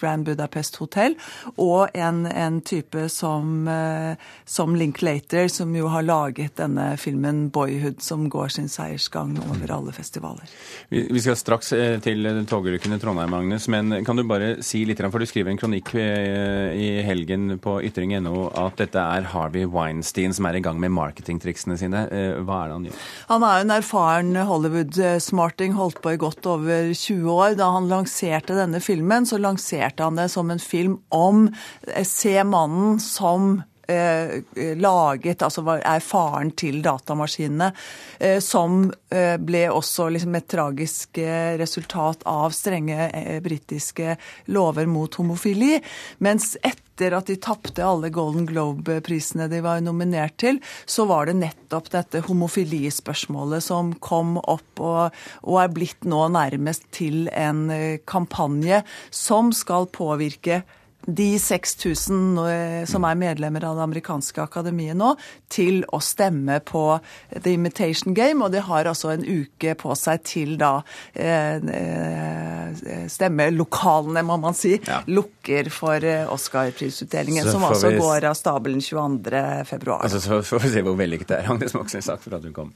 Grand 0.00 0.26
Budapest 0.26 0.76
Hotel, 0.80 1.16
og 1.56 1.96
en, 1.96 2.24
en 2.28 2.60
type 2.66 3.06
som, 3.12 3.66
eh, 3.68 4.16
som 4.44 4.76
Linklater, 4.76 5.48
som 5.52 5.72
jo 5.76 5.88
har 5.92 6.04
laget 6.04 6.56
denne 6.60 6.92
filmen 7.00 7.46
'Boyhood', 7.50 8.02
som 8.04 8.28
går 8.30 8.52
sin 8.56 8.68
seiersgang 8.68 9.36
over 9.48 9.72
alle 9.72 9.92
festivaler. 9.96 10.44
Vi, 10.88 11.06
vi 11.10 11.24
skal 11.24 11.36
straks 11.36 11.72
eh, 11.72 11.98
til 12.04 12.28
togulykken 12.48 12.96
i 12.96 13.00
Trondheim, 13.00 13.34
Agnes, 13.34 13.68
men 13.72 14.04
kan 14.04 14.16
du 14.16 14.24
bare 14.28 14.56
si 14.62 14.84
litt, 14.84 15.00
for 15.00 15.22
du 15.22 15.28
skriver 15.28 15.52
en 15.52 15.60
kronikk 15.60 15.94
eh, 15.96 16.76
i 16.76 16.88
helgen 17.06 17.58
på 17.62 17.78
ytring.no 17.88 18.48
at 18.56 18.76
dette 18.80 19.00
er 19.00 19.30
Harvey 19.32 19.64
Weinstein 19.64 20.34
som 20.36 20.48
er 20.48 20.58
i 20.58 20.64
gang 20.64 20.80
med 20.80 20.92
marketingtriksene 20.96 21.78
sine. 21.80 22.06
Hva 22.46 22.62
er 22.62 22.68
det 22.68 22.76
han 22.76 22.88
gjør? 22.90 23.05
Han 23.30 23.44
er 23.46 23.60
jo 23.60 23.66
en 23.66 23.76
erfaren 23.76 24.32
Hollywood-smarting, 24.48 25.76
holdt 25.78 26.02
på 26.04 26.14
i 26.14 26.20
godt 26.20 26.46
over 26.50 26.92
20 26.92 27.30
år. 27.32 27.56
Da 27.58 27.70
han 27.74 27.88
lanserte 27.90 28.58
denne 28.58 28.82
filmen, 28.84 29.28
så 29.28 29.40
lanserte 29.42 30.06
han 30.06 30.20
det 30.20 30.28
som 30.32 30.52
en 30.52 30.62
film 30.62 31.00
om 31.14 31.48
eh, 31.88 32.04
Se 32.06 32.38
mannen 32.46 33.00
som 33.02 33.60
Eh, 33.88 34.42
laget, 34.76 35.42
altså 35.42 35.62
er 35.76 36.02
faren 36.02 36.50
til 36.58 36.80
datamaskinene, 36.82 37.68
eh, 38.18 38.40
som 38.42 38.88
eh, 39.14 39.36
ble 39.38 39.60
også 39.70 40.08
liksom 40.10 40.34
et 40.34 40.48
tragisk 40.50 41.20
resultat 41.60 42.24
av 42.26 42.50
strenge 42.50 43.06
britiske 43.44 44.16
lover 44.50 44.90
mot 44.90 45.14
homofili. 45.20 45.78
Mens 46.18 46.56
etter 46.66 47.14
at 47.14 47.30
de 47.30 47.36
tapte 47.38 47.84
alle 47.84 48.10
Golden 48.10 48.48
Globe-prisene 48.48 49.46
de 49.52 49.60
var 49.62 49.84
nominert 49.84 50.34
til, 50.42 50.58
så 50.82 51.06
var 51.06 51.30
det 51.30 51.36
nettopp 51.44 51.92
dette 51.92 52.24
homofilispørsmålet 52.26 53.62
som 53.68 53.92
kom 54.02 54.34
opp 54.42 54.82
og, 54.82 55.14
og 55.46 55.60
er 55.62 55.70
blitt 55.76 56.08
nå 56.08 56.24
nærmest 56.34 56.88
til 56.96 57.30
en 57.30 57.68
kampanje 58.08 58.82
som 59.14 59.54
skal 59.54 59.86
påvirke 59.94 60.64
de 61.06 61.38
6000 61.38 62.38
eh, 62.50 62.84
som 62.88 63.04
er 63.06 63.18
medlemmer 63.18 63.64
av 63.64 63.78
det 63.78 63.84
amerikanske 63.86 64.42
akademiet 64.42 64.98
nå, 64.98 65.12
til 65.52 65.82
å 65.94 66.00
stemme 66.02 66.58
på 66.66 66.84
The 67.30 67.54
Imitation 67.54 68.14
Game. 68.16 68.42
Og 68.44 68.52
de 68.54 68.62
har 68.66 68.90
altså 68.90 69.12
en 69.14 69.24
uke 69.24 69.76
på 69.78 69.94
seg 69.98 70.24
til 70.26 70.56
da 70.60 70.80
eh, 71.14 71.56
eh 71.62 72.54
stemmelokalene, 73.06 74.22
må 74.26 74.36
man 74.42 74.56
si, 74.56 74.74
ja. 74.82 74.98
lukker 75.06 75.70
for 75.72 76.02
Oscar-prisutdelingen, 76.34 77.46
som 77.48 77.64
altså 77.64 77.92
vi... 77.94 78.00
går 78.02 78.26
av 78.28 78.34
stabelen 78.36 78.82
22.2. 78.82 79.94
Altså, 79.96 80.20
så 80.20 80.42
får 80.42 80.66
vi 80.66 80.72
se 80.74 80.84
hvor 80.84 80.98
vellykket 80.98 81.30
det 81.30 81.38
er. 81.38 81.52
Agnes 81.54 81.76
Moxnes, 81.78 82.10
takk 82.10 82.24
for 82.26 82.36
at 82.36 82.44
du 82.44 82.52
kom. 82.56 82.74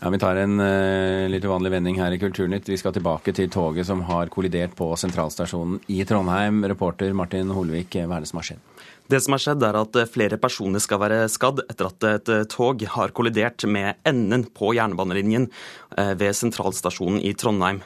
Ja, 0.00 0.10
Vi 0.10 0.18
tar 0.20 0.36
en 0.36 0.60
uh, 0.60 1.24
litt 1.32 1.44
uvanlig 1.44 1.72
vending 1.72 1.96
her 2.00 2.12
i 2.12 2.18
Kulturnytt. 2.20 2.68
Vi 2.68 2.76
skal 2.76 2.92
tilbake 2.92 3.32
til 3.32 3.48
toget 3.52 3.88
som 3.88 4.02
har 4.04 4.28
kollidert 4.32 4.76
på 4.76 4.90
sentralstasjonen 5.00 5.80
i 5.88 6.02
Trondheim. 6.04 6.60
Reporter 6.68 7.16
Martin 7.16 7.52
Holvik, 7.56 7.96
hva 8.04 8.18
er 8.18 8.26
det 8.26 8.30
som 8.30 8.42
har 8.42 8.50
skjedd? 8.50 8.64
Det 9.06 9.20
som 9.22 9.36
har 9.36 9.40
skjedd, 9.42 9.62
er 9.62 9.76
at 9.78 9.96
flere 10.10 10.36
personer 10.42 10.82
skal 10.82 10.98
være 10.98 11.18
skadd 11.30 11.62
etter 11.64 11.88
at 11.88 12.06
et 12.10 12.30
tog 12.50 12.80
har 12.90 13.12
kollidert 13.14 13.62
med 13.70 14.00
enden 14.06 14.42
på 14.50 14.72
jernbanelinjen 14.74 15.46
eh, 15.94 16.10
ved 16.18 16.34
sentralstasjonen 16.34 17.20
i 17.22 17.30
Trondheim. 17.38 17.84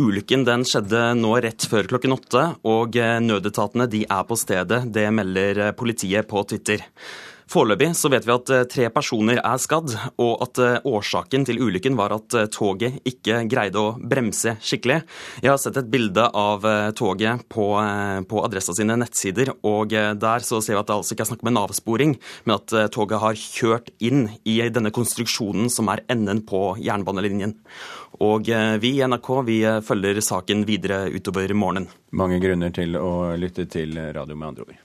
Ulykken 0.00 0.46
den 0.48 0.64
skjedde 0.64 1.10
nå 1.20 1.34
rett 1.44 1.68
før 1.68 1.90
klokken 1.92 2.16
åtte, 2.16 2.46
og 2.64 2.96
eh, 2.96 3.18
nødetatene 3.20 3.86
de 3.92 4.06
er 4.08 4.24
på 4.24 4.38
stedet. 4.40 4.86
Det 4.96 5.04
melder 5.12 5.68
politiet 5.76 6.30
på 6.32 6.40
Twitter. 6.48 6.88
Foreløpig 7.52 7.90
så 7.98 8.08
vet 8.08 8.24
vi 8.24 8.32
at 8.32 8.50
eh, 8.54 8.62
tre 8.70 8.86
personer 8.94 9.36
er 9.36 9.58
skadd, 9.60 9.92
og 10.24 10.44
at 10.44 10.60
eh, 10.62 10.86
årsaken 10.88 11.42
til 11.44 11.58
ulykken 11.60 11.98
var 11.98 12.14
at 12.14 12.32
eh, 12.38 12.46
toget 12.48 13.02
ikke 13.08 13.42
greide 13.50 13.76
å 13.76 13.90
bremse 13.98 14.54
skikkelig. 14.64 15.02
Jeg 15.44 15.50
har 15.50 15.58
sett 15.60 15.76
et 15.76 15.90
bilde 15.92 16.24
av 16.24 16.64
toget 16.96 17.42
på, 17.52 17.66
på 18.30 18.42
Adressa 18.46 18.72
sine 18.76 18.96
nettsider, 18.96 19.50
og 19.68 19.92
der 19.92 20.46
så 20.46 20.62
ser 20.64 20.78
vi 20.78 20.80
at 20.80 20.88
det 20.88 20.96
altså 20.96 21.16
ikke 21.16 21.26
er 21.26 21.30
snakk 21.32 21.44
om 21.44 21.50
en 21.50 21.60
avsporing, 21.60 22.14
men 22.46 22.54
at 22.54 22.74
toget 22.94 23.20
har 23.20 23.40
kjørt 23.40 23.90
inn 24.00 24.28
i 24.48 24.56
denne 24.72 24.92
konstruksjonen 24.94 25.68
som 25.72 25.90
er 25.92 26.04
enden 26.12 26.44
på 26.48 26.62
jernbanelinjen. 26.80 27.56
Og 28.24 28.48
vi 28.80 28.94
i 28.94 29.02
NRK 29.08 29.28
vi 29.48 29.58
følger 29.84 30.22
saken 30.24 30.64
videre 30.68 31.04
utover 31.12 31.52
morgenen. 31.52 31.90
Mange 32.16 32.40
grunner 32.44 32.72
til 32.72 32.96
å 33.00 33.34
lytte 33.40 33.68
til 33.72 33.98
radio, 33.98 34.38
med 34.38 34.52
andre 34.52 34.68
ord. 34.68 34.80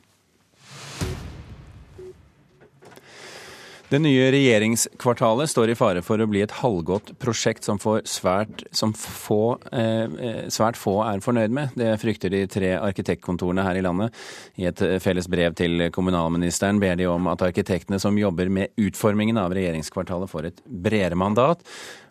Det 3.88 4.02
nye 4.04 4.26
regjeringskvartalet 4.36 5.48
står 5.48 5.70
i 5.72 5.76
fare 5.80 6.02
for 6.04 6.20
å 6.20 6.26
bli 6.28 6.42
et 6.44 6.52
halvgått 6.60 7.14
prosjekt 7.24 7.64
som, 7.64 7.78
svært, 7.80 8.66
som 8.76 8.92
få, 8.92 9.56
eh, 9.72 10.04
eh, 10.04 10.40
svært, 10.52 10.76
få, 10.76 10.98
er 11.08 11.22
fornøyd 11.24 11.54
med. 11.56 11.70
Det 11.80 11.94
frykter 12.02 12.34
de 12.34 12.42
tre 12.52 12.74
arkitektkontorene 12.76 13.64
her 13.64 13.80
i 13.80 13.84
landet. 13.86 14.12
I 14.60 14.66
et 14.68 14.84
felles 15.00 15.30
brev 15.32 15.56
til 15.56 15.86
kommunalministeren 15.96 16.82
ber 16.84 16.98
de 17.00 17.08
om 17.08 17.30
at 17.32 17.46
arkitektene 17.48 17.96
som 17.98 18.20
jobber 18.20 18.52
med 18.52 18.76
utformingen 18.76 19.40
av 19.40 19.56
regjeringskvartalet 19.56 20.34
får 20.34 20.50
et 20.50 20.60
bredere 20.68 21.16
mandat, 21.16 21.64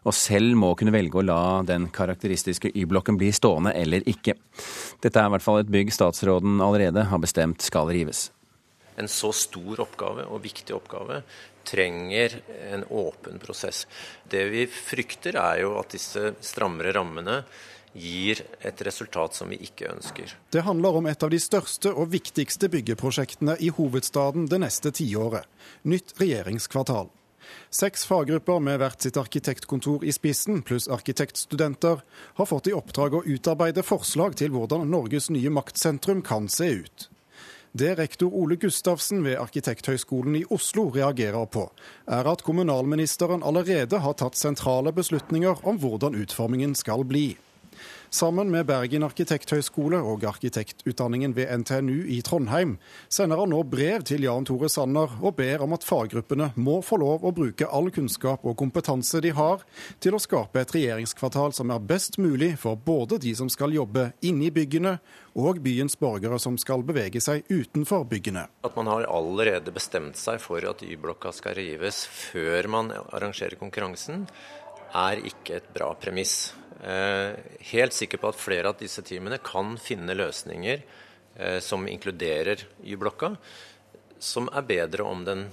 og 0.09 0.16
selv 0.16 0.56
må 0.56 0.73
kunne 0.80 0.97
velge 0.97 1.21
å 1.21 1.26
la 1.28 1.61
den 1.61 1.90
karakteristiske 1.92 2.73
Y-blokken 2.73 3.21
bli 3.21 3.28
stående 3.37 3.75
eller 3.76 4.00
ikke. 4.09 4.33
Dette 5.04 5.21
er 5.21 5.28
i 5.28 5.37
hvert 5.37 5.45
fall 5.45 5.61
et 5.61 5.68
bygg 5.76 5.92
statsråden 5.92 6.56
allerede 6.56 7.04
har 7.04 7.21
bestemt 7.21 7.61
skal 7.61 7.92
rives 7.92 8.30
en 8.97 9.09
så 9.09 9.33
stor 9.37 9.83
oppgave 9.85 10.25
og 10.33 10.42
viktig 10.45 10.75
oppgave 10.76 11.21
trenger 11.67 12.39
en 12.73 12.85
åpen 12.89 13.41
prosess. 13.43 13.87
Det 14.29 14.45
vi 14.53 14.67
frykter, 14.71 15.39
er 15.41 15.65
jo 15.65 15.75
at 15.81 15.97
disse 15.97 16.37
strammere 16.45 16.95
rammene 16.97 17.43
gir 17.97 18.43
et 18.61 18.83
resultat 18.85 19.35
som 19.35 19.51
vi 19.51 19.59
ikke 19.65 19.89
ønsker. 19.91 20.37
Det 20.53 20.65
handler 20.67 20.99
om 21.01 21.07
et 21.09 21.23
av 21.23 21.33
de 21.33 21.41
største 21.41 21.93
og 21.93 22.11
viktigste 22.13 22.69
byggeprosjektene 22.73 23.57
i 23.65 23.71
hovedstaden 23.73 24.49
det 24.53 24.61
neste 24.63 24.93
tiåret. 24.95 25.49
Nytt 25.89 26.17
regjeringskvartal. 26.21 27.09
Seks 27.71 28.07
faggrupper 28.07 28.61
med 28.63 28.81
hvert 28.83 29.03
sitt 29.03 29.19
arkitektkontor 29.21 30.05
i 30.05 30.13
spissen, 30.15 30.63
pluss 30.67 30.89
arkitektstudenter, 30.91 32.03
har 32.39 32.49
fått 32.51 32.71
i 32.71 32.75
oppdrag 32.75 33.19
å 33.19 33.25
utarbeide 33.27 33.87
forslag 33.87 34.35
til 34.39 34.55
hvordan 34.55 34.89
Norges 34.91 35.31
nye 35.31 35.53
maktsentrum 35.55 36.25
kan 36.27 36.51
se 36.53 36.73
ut. 36.83 37.09
Det 37.76 37.99
rektor 37.99 38.33
Ole 38.33 38.56
Gustavsen 38.56 39.18
ved 39.25 39.37
Arkitekthøgskolen 39.37 40.37
i 40.38 40.45
Oslo 40.54 40.87
reagerer 40.95 41.45
på, 41.52 41.66
er 42.09 42.25
at 42.30 42.40
kommunalministeren 42.47 43.42
allerede 43.45 43.99
har 44.00 44.14
tatt 44.16 44.38
sentrale 44.38 44.95
beslutninger 44.97 45.61
om 45.66 45.76
hvordan 45.83 46.16
utformingen 46.16 46.73
skal 46.78 47.04
bli. 47.04 47.35
Sammen 48.11 48.51
med 48.51 48.67
Bergen 48.69 49.03
arkitekthøgskole 49.03 49.99
og 49.99 50.25
arkitektutdanningen 50.29 51.35
ved 51.35 51.51
NTNU 51.63 52.05
i 52.15 52.21
Trondheim 52.25 52.77
sender 53.13 53.41
han 53.43 53.51
nå 53.51 53.63
brev 53.67 54.05
til 54.07 54.27
Jan 54.27 54.47
Tore 54.47 54.71
Sanner 54.71 55.17
og 55.21 55.35
ber 55.41 55.65
om 55.65 55.75
at 55.75 55.85
faggruppene 55.87 56.53
må 56.55 56.79
få 56.87 57.01
lov 57.03 57.27
å 57.27 57.35
bruke 57.35 57.67
all 57.67 57.91
kunnskap 57.95 58.47
og 58.47 58.57
kompetanse 58.61 59.21
de 59.25 59.33
har, 59.35 59.65
til 60.01 60.15
å 60.15 60.23
skape 60.23 60.63
et 60.63 60.75
regjeringskvartal 60.77 61.55
som 61.57 61.73
er 61.75 61.83
best 61.83 62.21
mulig 62.23 62.55
for 62.63 62.79
både 62.79 63.19
de 63.23 63.35
som 63.39 63.51
skal 63.53 63.75
jobbe 63.75 64.11
inne 64.27 64.49
i 64.49 64.53
byggene, 64.55 64.97
og 65.37 65.59
byens 65.65 65.99
borgere 66.01 66.39
som 66.41 66.55
skal 66.61 66.85
bevege 66.87 67.21
seg 67.21 67.45
utenfor 67.51 68.07
byggene. 68.09 68.47
At 68.65 68.77
man 68.79 68.89
har 68.89 69.09
allerede 69.11 69.75
bestemt 69.75 70.17
seg 70.17 70.41
for 70.41 70.65
at 70.65 70.85
Y-blokka 70.87 71.35
skal 71.37 71.59
rives 71.59 72.05
før 72.09 72.71
man 72.73 72.95
arrangerer 72.95 73.59
konkurransen, 73.61 74.25
er 74.97 75.21
ikke 75.29 75.59
et 75.59 75.69
bra 75.75 75.91
premiss. 76.01 76.55
Eh, 76.85 77.33
helt 77.73 77.92
sikker 77.97 78.21
på 78.21 78.28
at 78.28 78.40
flere 78.40 78.71
av 78.73 78.80
disse 78.80 79.02
teamene 79.06 79.38
kan 79.42 79.76
finne 79.80 80.16
løsninger 80.16 80.83
eh, 81.37 81.59
som 81.64 81.87
inkluderer 81.88 82.66
Y-blokka, 82.85 83.35
som 84.18 84.50
er 84.52 84.66
bedre 84.68 85.06
om 85.06 85.25
den 85.25 85.47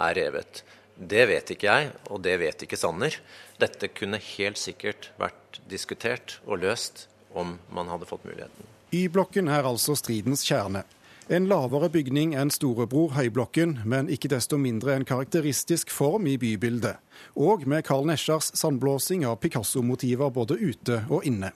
er 0.00 0.16
revet. 0.16 0.62
Det 0.94 1.26
vet 1.28 1.50
ikke 1.54 1.68
jeg, 1.68 1.90
og 2.08 2.22
det 2.24 2.36
vet 2.40 2.64
ikke 2.64 2.78
Sanner. 2.78 3.16
Dette 3.60 3.90
kunne 3.92 4.22
helt 4.22 4.60
sikkert 4.60 5.10
vært 5.20 5.60
diskutert 5.70 6.38
og 6.46 6.62
løst 6.62 7.08
om 7.34 7.58
man 7.74 7.90
hadde 7.90 8.08
fått 8.08 8.24
muligheten. 8.28 8.70
Y-blokken 8.94 9.50
er 9.50 9.66
altså 9.66 9.96
stridens 9.98 10.44
kjerne. 10.46 10.84
En 11.32 11.46
lavere 11.48 11.88
bygning 11.88 12.34
enn 12.36 12.50
storebror 12.52 13.14
Høyblokken, 13.16 13.78
men 13.88 14.10
ikke 14.12 14.28
desto 14.28 14.58
mindre 14.60 14.92
en 14.92 15.06
karakteristisk 15.08 15.88
form 15.88 16.26
i 16.28 16.34
bybildet. 16.36 16.98
Og 17.40 17.64
med 17.64 17.86
Carl 17.88 18.04
Nesjars 18.04 18.50
sandblåsing 18.60 19.24
av 19.24 19.38
Picasso-motiver 19.40 20.28
både 20.28 20.58
ute 20.60 20.98
og 21.08 21.24
inne. 21.24 21.54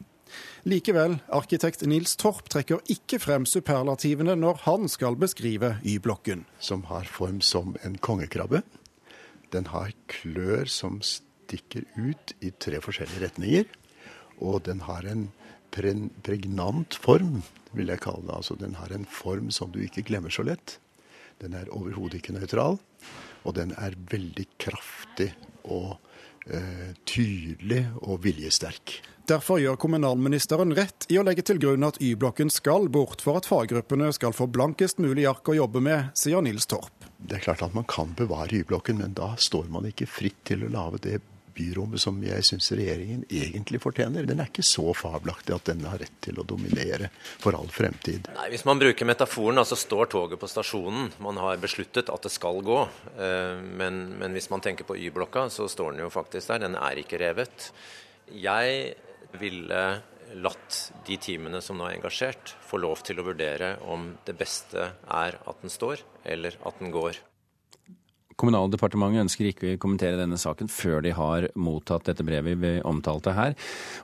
Likevel, 0.64 1.18
arkitekt 1.28 1.84
Nils 1.84 2.16
Torp 2.16 2.48
trekker 2.48 2.80
ikke 2.88 3.20
frem 3.20 3.44
superlativene 3.44 4.38
når 4.40 4.64
han 4.64 4.88
skal 4.88 5.20
beskrive 5.20 5.74
Y-blokken. 5.84 6.46
Som 6.58 6.86
har 6.88 7.04
form 7.04 7.42
som 7.44 7.76
en 7.84 8.00
kongekrabbe. 8.00 8.62
Den 9.52 9.68
har 9.68 9.92
klør 10.08 10.64
som 10.64 11.02
stikker 11.04 11.84
ut 12.00 12.32
i 12.40 12.54
tre 12.56 12.80
forskjellige 12.80 13.26
retninger. 13.26 13.68
Og 14.40 14.62
den 14.64 14.80
har 14.88 15.04
en 15.04 15.28
pregnant 15.74 16.98
form, 17.02 17.42
vil 17.76 17.92
jeg 17.92 18.02
kalle 18.04 18.26
det. 18.26 18.36
Altså 18.36 18.56
den 18.58 18.76
har 18.78 18.92
en 18.94 19.06
form 19.08 19.52
som 19.54 19.72
du 19.74 19.80
ikke 19.84 20.06
glemmer 20.08 20.32
så 20.32 20.44
lett. 20.46 20.78
Den 21.42 21.54
er 21.54 21.70
overhodet 21.74 22.20
ikke 22.20 22.34
nøytral. 22.36 22.78
Og 23.46 23.54
den 23.54 23.72
er 23.78 23.94
veldig 24.10 24.46
kraftig 24.60 25.30
og 25.68 25.96
eh, 26.50 26.90
tydelig 27.06 27.84
og 28.02 28.24
viljesterk. 28.24 28.98
Derfor 29.28 29.60
gjør 29.60 29.76
kommunalministeren 29.76 30.72
rett 30.72 31.04
i 31.12 31.18
å 31.20 31.22
legge 31.26 31.44
til 31.44 31.60
grunn 31.60 31.84
at 31.84 31.98
Y-blokken 32.00 32.48
skal 32.48 32.88
bort 32.88 33.20
for 33.20 33.36
at 33.36 33.48
faggruppene 33.48 34.08
skal 34.16 34.32
få 34.32 34.46
blankest 34.48 35.02
mulig 35.04 35.26
ark 35.28 35.50
å 35.52 35.58
jobbe 35.58 35.82
med, 35.84 36.14
sier 36.16 36.40
Nils 36.44 36.64
Torp. 36.70 37.04
Det 37.18 37.36
er 37.36 37.44
klart 37.44 37.64
at 37.66 37.76
man 37.76 37.84
kan 37.88 38.14
bevare 38.16 38.56
Y-blokken, 38.56 39.02
men 39.02 39.12
da 39.18 39.34
står 39.36 39.68
man 39.74 39.90
ikke 39.90 40.08
fritt 40.08 40.40
til 40.48 40.64
å 40.64 40.72
lage 40.72 41.02
det 41.04 41.18
byrommet 41.58 42.02
som 42.02 42.18
jeg 42.22 42.46
syns 42.46 42.70
regjeringen 42.72 43.24
egentlig 43.28 43.80
fortjener. 43.82 44.26
Den 44.28 44.42
er 44.42 44.50
ikke 44.50 44.66
så 44.66 44.92
fabelaktig 44.96 45.56
at 45.56 45.70
den 45.72 45.84
har 45.88 46.00
rett 46.00 46.20
til 46.24 46.38
å 46.40 46.46
dominere 46.46 47.10
for 47.42 47.58
all 47.58 47.70
fremtid. 47.74 48.30
Nei, 48.36 48.48
Hvis 48.54 48.66
man 48.68 48.80
bruker 48.80 49.08
metaforen, 49.08 49.60
altså 49.60 49.78
står 49.78 50.12
toget 50.14 50.40
på 50.40 50.50
stasjonen. 50.50 51.10
Man 51.24 51.40
har 51.42 51.60
besluttet 51.62 52.12
at 52.12 52.26
det 52.26 52.34
skal 52.34 52.62
gå. 52.66 52.80
Eh, 53.18 53.58
men, 53.80 54.04
men 54.20 54.36
hvis 54.36 54.50
man 54.52 54.64
tenker 54.64 54.88
på 54.88 54.96
Y-blokka, 54.98 55.48
så 55.52 55.68
står 55.70 55.94
den 55.94 56.06
jo 56.06 56.12
faktisk 56.14 56.54
der. 56.54 56.64
Den 56.68 56.78
er 56.78 57.02
ikke 57.02 57.20
revet. 57.22 57.72
Jeg 58.28 58.94
ville 59.38 59.82
latt 60.36 60.92
de 61.06 61.16
teamene 61.20 61.60
som 61.64 61.78
nå 61.78 61.88
er 61.88 61.98
engasjert, 61.98 62.54
få 62.64 62.80
lov 62.82 63.02
til 63.06 63.20
å 63.20 63.26
vurdere 63.30 63.76
om 63.88 64.10
det 64.26 64.36
beste 64.38 64.90
er 65.04 65.38
at 65.38 65.64
den 65.64 65.72
står, 65.72 66.04
eller 66.28 66.58
at 66.68 66.82
den 66.82 66.92
går. 66.94 67.20
Kommunaldepartementet 68.38 69.24
ønsker 69.24 69.48
ikke 69.50 69.72
å 69.74 69.80
kommentere 69.82 70.18
denne 70.20 70.38
saken 70.38 70.70
før 70.70 71.02
de 71.02 71.10
har 71.16 71.48
mottatt 71.58 72.06
dette 72.06 72.22
brevet 72.26 72.60
vi 72.62 72.72
omtalte 72.86 73.34
her. 73.34 73.56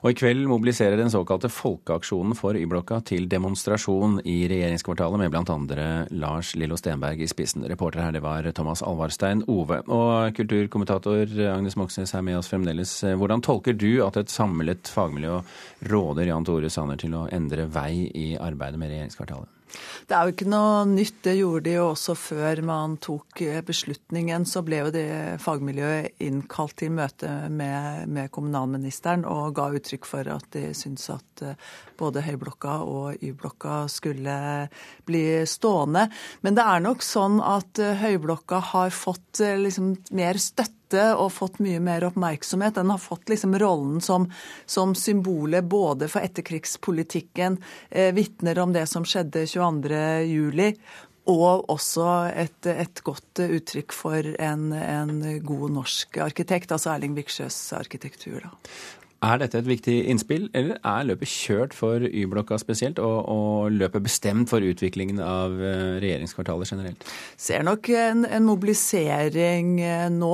Og 0.03 0.11
i 0.11 0.17
kveld 0.19 0.43
mobiliserer 0.51 0.99
den 0.99 1.13
såkalte 1.13 1.51
Folkeaksjonen 1.51 2.35
for 2.35 2.59
Y-blokka 2.59 2.99
til 3.07 3.29
demonstrasjon 3.31 4.19
i 4.27 4.41
regjeringskvartalet 4.51 5.23
med 5.23 5.31
bl.a. 5.31 5.87
Lars 6.19 6.51
Lillo 6.59 6.75
Stenberg 6.79 7.23
i 7.23 7.29
spissen. 7.31 7.63
Reporter 7.71 8.03
her 8.03 8.15
det 8.15 8.25
var 8.25 8.51
Thomas 8.57 8.83
Alvarstein 8.83 9.45
Ove. 9.47 9.79
Og 9.87 10.35
kulturkommentator 10.35 11.31
Agnes 11.55 11.79
Moxnes 11.79 12.11
er 12.11 12.27
med 12.27 12.41
oss 12.41 12.51
fremdeles. 12.51 12.97
Hvordan 13.15 13.43
tolker 13.45 13.77
du 13.77 14.03
at 14.03 14.19
et 14.19 14.31
samlet 14.31 14.91
fagmiljø 14.91 15.39
råder 15.87 16.33
Jan 16.33 16.47
Tore 16.47 16.71
Sanner 16.73 16.99
til 16.99 17.15
å 17.15 17.27
endre 17.31 17.69
vei 17.71 18.09
i 18.11 18.33
arbeidet 18.35 18.81
med 18.81 18.91
regjeringskvartalet? 18.91 19.54
Det 20.05 20.15
er 20.15 20.27
jo 20.27 20.33
ikke 20.35 20.47
noe 20.49 20.83
nytt. 20.89 21.19
Det 21.25 21.35
gjorde 21.39 21.65
de 21.67 21.75
jo 21.77 21.87
også 21.91 22.15
før 22.19 22.61
man 22.67 22.97
tok 23.03 23.41
eh, 23.45 23.61
beslutningen. 23.65 24.45
Så 24.49 24.63
ble 24.65 24.81
jo 24.83 24.93
det 24.93 25.07
fagmiljøet 25.43 26.21
innkalt 26.25 26.77
til 26.81 26.93
møte 26.95 27.31
med, 27.49 28.05
med 28.11 28.31
kommunalministeren 28.35 29.25
og 29.29 29.55
ga 29.57 29.69
uttrykk 29.75 30.09
for 30.09 30.31
at 30.35 30.47
de 30.55 30.69
syntes 30.77 31.09
at 31.15 31.45
eh, 31.45 31.57
både 31.99 32.23
Høyblokka 32.25 32.77
og 32.85 33.23
Y-blokka 33.23 33.85
skulle 33.91 34.37
bli 35.07 35.25
stående. 35.49 36.07
Men 36.45 36.57
det 36.57 36.65
er 36.65 36.83
nok 36.85 37.05
sånn 37.05 37.39
at 37.43 37.81
eh, 37.81 37.95
Høyblokka 38.03 38.61
har 38.73 38.93
fått 38.95 39.41
liksom 39.41 39.95
mer 40.15 40.39
støtte 40.41 41.07
og 41.17 41.33
fått 41.33 41.57
mye 41.63 41.81
mer 41.83 42.05
oppmerksomhet. 42.07 42.77
Den 42.77 42.93
har 42.93 43.01
fått 43.01 43.31
liksom 43.31 43.57
rollen 43.59 43.99
som, 44.03 44.29
som 44.65 44.95
symbolet 44.95 45.65
både 45.67 46.07
for 46.11 46.23
etterkrigspolitikken, 46.25 47.59
eh, 47.89 48.13
vitner 48.15 48.61
om 48.63 48.75
det 48.75 48.85
som 48.91 49.07
skjedde 49.07 49.47
22.07. 49.49 50.79
Og 51.25 51.65
også 51.73 52.05
et, 52.37 52.67
et, 52.69 53.01
godt 53.05 53.41
uttrykk 53.41 53.95
for 53.97 54.27
en, 54.37 54.67
en, 54.77 55.15
god 55.41 55.73
norsk 55.79 56.19
arkitekt, 56.21 56.69
altså 56.75 56.91
Erling 56.93 57.15
Viksjøs 57.17 57.57
arkitektur. 57.73 58.45
Da. 58.45 58.51
Er 59.25 59.39
dette 59.41 59.57
et 59.57 59.65
viktig 59.65 59.93
innspill, 60.11 60.49
eller 60.53 60.77
er 60.85 61.05
løpet 61.07 61.29
kjørt 61.31 61.73
for 61.73 62.03
Y-blokka 62.05 62.59
spesielt, 62.61 62.99
og, 63.01 63.29
og, 63.31 63.71
løpet 63.73 64.03
bestemt 64.05 64.51
for 64.51 64.61
utviklingen 64.61 65.21
av 65.23 65.55
eh, 65.57 65.95
regjeringskvartalet 66.03 66.69
generelt? 66.69 67.05
Ser 67.41 67.63
nok 67.65 67.89
en, 67.89 68.25
en, 68.27 68.45
mobilisering 68.45 69.79
eh, 69.81 70.05
nå. 70.13 70.33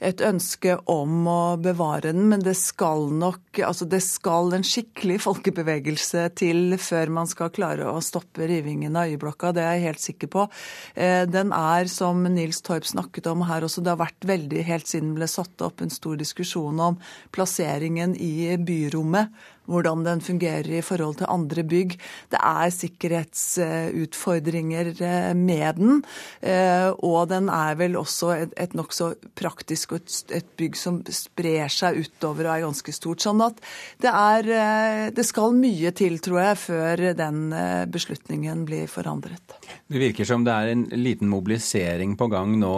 Et 0.00 0.24
ønske 0.24 0.78
om 0.88 1.28
å 1.28 1.42
bevare 1.60 2.14
den, 2.14 2.30
men 2.30 2.44
det 2.44 2.56
skal 2.56 3.10
nok 3.12 3.60
altså 3.66 3.84
det 3.90 4.00
skal 4.06 4.54
en 4.56 4.64
skikkelig 4.64 5.18
folkebevegelse 5.26 6.24
til 6.38 6.78
før 6.80 7.12
man 7.20 7.28
skal 7.28 7.52
klare 7.52 7.90
å 7.90 8.00
stoppe 8.04 8.48
rivingen 8.48 8.96
av 8.96 9.12
Y-blokka. 9.12 9.52
Det 9.52 9.66
er 9.66 9.76
jeg 9.76 9.86
helt 9.90 10.04
sikker 10.06 10.32
på. 10.32 10.46
Eh, 10.94 11.26
den 11.28 11.52
er, 11.56 11.90
som 11.92 12.24
Nils 12.24 12.62
Torp 12.64 12.88
snakket 12.88 13.28
om 13.34 13.44
her 13.50 13.68
også, 13.68 13.84
det 13.84 13.92
har 13.92 14.00
vært 14.06 14.30
veldig 14.32 14.64
helt 14.70 14.88
siden 14.88 15.10
den 15.10 15.20
ble 15.20 15.28
satt 15.28 15.66
opp 15.66 15.84
en 15.84 15.92
stor 15.92 16.16
diskusjon 16.20 16.80
om 16.80 16.96
plasseringen 17.34 18.16
i 18.16 18.29
byrommet 18.66 19.28
hvordan 19.70 20.02
den 20.06 20.20
fungerer 20.24 20.78
i 20.78 20.80
forhold 20.84 21.16
til 21.20 21.30
andre 21.30 21.62
bygg. 21.66 21.90
Det 22.32 22.40
er 22.40 22.70
sikkerhetsutfordringer 22.74 24.86
eh, 24.98 25.34
med 25.36 25.74
den. 25.78 26.04
Eh, 26.42 26.90
og 27.06 27.28
den 27.30 27.48
er 27.52 27.74
vel 27.80 27.96
også 28.00 28.30
et, 28.36 28.52
et 28.60 28.74
nokså 28.76 29.14
praktisk 29.38 29.92
og 29.94 29.98
et, 30.02 30.10
et, 30.40 30.48
bygg 30.60 30.74
som 30.76 30.94
sprer 31.14 31.68
seg 31.72 31.96
utover 32.02 32.44
og 32.48 32.54
er 32.54 32.66
ganske 32.66 32.92
stort. 32.94 33.20
Sånn 33.22 33.40
at 33.44 33.56
det 34.02 34.10
er 34.10 34.42
eh, 34.50 35.10
Det 35.14 35.24
skal 35.26 35.52
mye 35.56 35.90
til, 35.96 36.18
tror 36.22 36.40
jeg, 36.40 36.56
før 36.60 36.96
den 37.16 37.54
beslutningen 37.92 38.64
blir 38.68 38.86
forandret. 38.90 39.42
Det 39.90 39.98
virker 40.00 40.24
som 40.26 40.44
det 40.46 40.52
er 40.52 40.66
en 40.72 40.84
liten 40.98 41.28
mobilisering 41.30 42.16
på 42.18 42.26
gang 42.32 42.58
nå. 42.60 42.74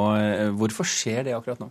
Hvorfor 0.59 0.85
skjer 0.89 1.25
det 1.27 1.35
akkurat 1.37 1.61
nå? 1.63 1.69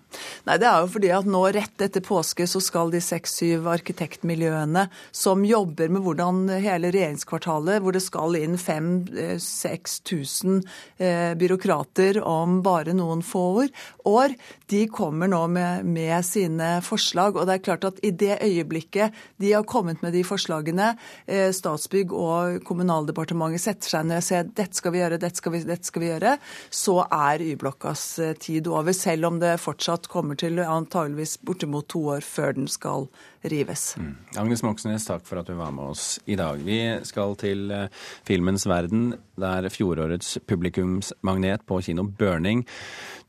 Nei, 0.47 0.57
Det 0.61 0.67
er 0.67 0.77
jo 0.83 0.87
fordi 0.95 1.09
at 1.15 1.25
nå 1.29 1.41
rett 1.55 1.81
etter 1.85 2.01
påske 2.05 2.43
så 2.49 2.59
skal 2.63 2.87
de 2.93 3.01
seks-syv 3.03 3.67
arkitektmiljøene 3.71 4.87
som 5.11 5.45
jobber 5.45 5.89
med 5.91 6.01
hvordan 6.05 6.49
hele 6.63 6.91
regjeringskvartalet, 6.93 7.81
hvor 7.83 7.91
det 7.95 8.03
skal 8.03 8.35
inn 8.39 8.57
5000-6000 8.59 10.61
eh, 10.97 11.33
byråkrater 11.37 12.23
om 12.23 12.61
bare 12.65 12.93
noen 12.97 13.21
få 13.25 13.67
år, 14.07 14.29
de 14.71 14.87
kommer 14.87 15.27
nå 15.27 15.47
med, 15.51 15.85
med, 15.85 16.25
sine 16.25 16.81
forslag. 16.85 17.35
Og 17.35 17.47
det 17.47 17.53
er 17.57 17.65
klart 17.65 17.83
at 17.87 17.99
i 18.05 18.11
det 18.15 18.43
øyeblikket 18.43 19.11
de 19.41 19.53
har 19.53 19.63
kommet 19.67 20.01
med 20.01 20.13
de 20.15 20.23
forslagene, 20.27 20.97
eh, 21.25 21.51
Statsbygg 21.55 22.13
og 22.15 22.63
Kommunaldepartementet 22.67 23.61
setter 23.65 23.89
seg 23.95 24.05
ned 24.07 24.17
og 24.21 24.27
sier 24.27 24.43
dette 24.47 24.75
skal 24.77 24.91
vi 24.95 24.99
gjøre, 25.03 25.21
dette 25.21 25.37
skal 25.41 25.51
vi, 25.55 25.59
dette 25.67 25.87
skal 25.87 26.01
vi 26.03 26.11
gjøre, 26.11 26.31
så 26.71 26.95
er 27.07 27.45
Y-blokkas 27.51 28.03
eh, 28.23 28.35
tid 28.39 28.63
over. 28.71 28.91
Selv 28.95 29.23
om 29.31 29.35
det 29.43 29.61
fortsatt 29.61 30.03
kommer 30.11 30.35
til 30.39 30.53
antageligvis 30.63 31.33
bortimot 31.45 31.85
to 31.91 32.01
år 32.15 32.21
før 32.25 32.49
den 32.57 32.67
skal 32.71 33.01
rives. 33.41 33.97
Mm. 33.97 34.15
Agnes 34.37 34.63
Moxnes, 34.63 35.00
takk 35.07 35.25
for 35.27 35.41
at 35.41 35.49
du 35.49 35.55
var 35.59 35.73
med 35.75 35.93
oss 35.93 36.19
i 36.25 36.37
dag. 36.39 36.61
Vi 36.65 36.79
skal 37.07 37.35
til 37.39 37.71
uh, 37.71 37.87
filmens 38.27 38.67
verden, 38.69 39.13
der 39.39 39.69
fjorårets 39.73 40.37
publikumsmagnet 40.47 41.65
på 41.69 41.81
kino 41.85 42.05
Burning 42.05 42.65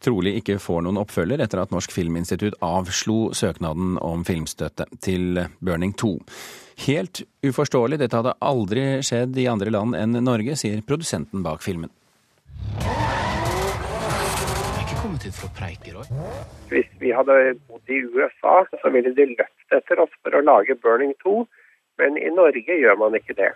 trolig 0.03 0.35
ikke 0.41 0.59
får 0.63 0.83
noen 0.85 1.01
oppfølger 1.03 1.43
etter 1.43 1.63
at 1.63 1.73
Norsk 1.75 1.95
Filminstitutt 1.95 2.59
avslo 2.65 3.33
søknaden 3.37 3.97
om 4.03 4.27
filmstøtte 4.27 4.89
til 5.05 5.45
Burning 5.63 5.95
2. 5.99 6.13
Helt 6.87 7.23
uforståelig, 7.47 8.01
dette 8.01 8.19
hadde 8.19 8.37
aldri 8.43 8.87
skjedd 9.07 9.37
i 9.39 9.49
andre 9.51 9.73
land 9.75 9.97
enn 9.99 10.19
Norge, 10.25 10.57
sier 10.59 10.83
produsenten 10.87 11.45
bak 11.47 11.63
filmen? 11.63 11.93
Hvis 16.73 16.89
vi 16.99 17.11
hadde 17.15 17.37
bodd 17.69 17.93
i 17.93 17.99
USA, 18.11 18.55
så 18.83 18.91
ville 18.95 19.13
de 19.15 19.29
løpt 19.37 19.77
etter 19.77 20.03
oss 20.03 20.15
for 20.23 20.35
å 20.35 20.43
lage 20.43 20.77
Burning 20.83 21.15
2, 21.23 21.43
men 21.99 22.21
i 22.21 22.31
Norge 22.33 22.81
gjør 22.85 22.97
man 23.01 23.19
ikke 23.19 23.37
det. 23.39 23.53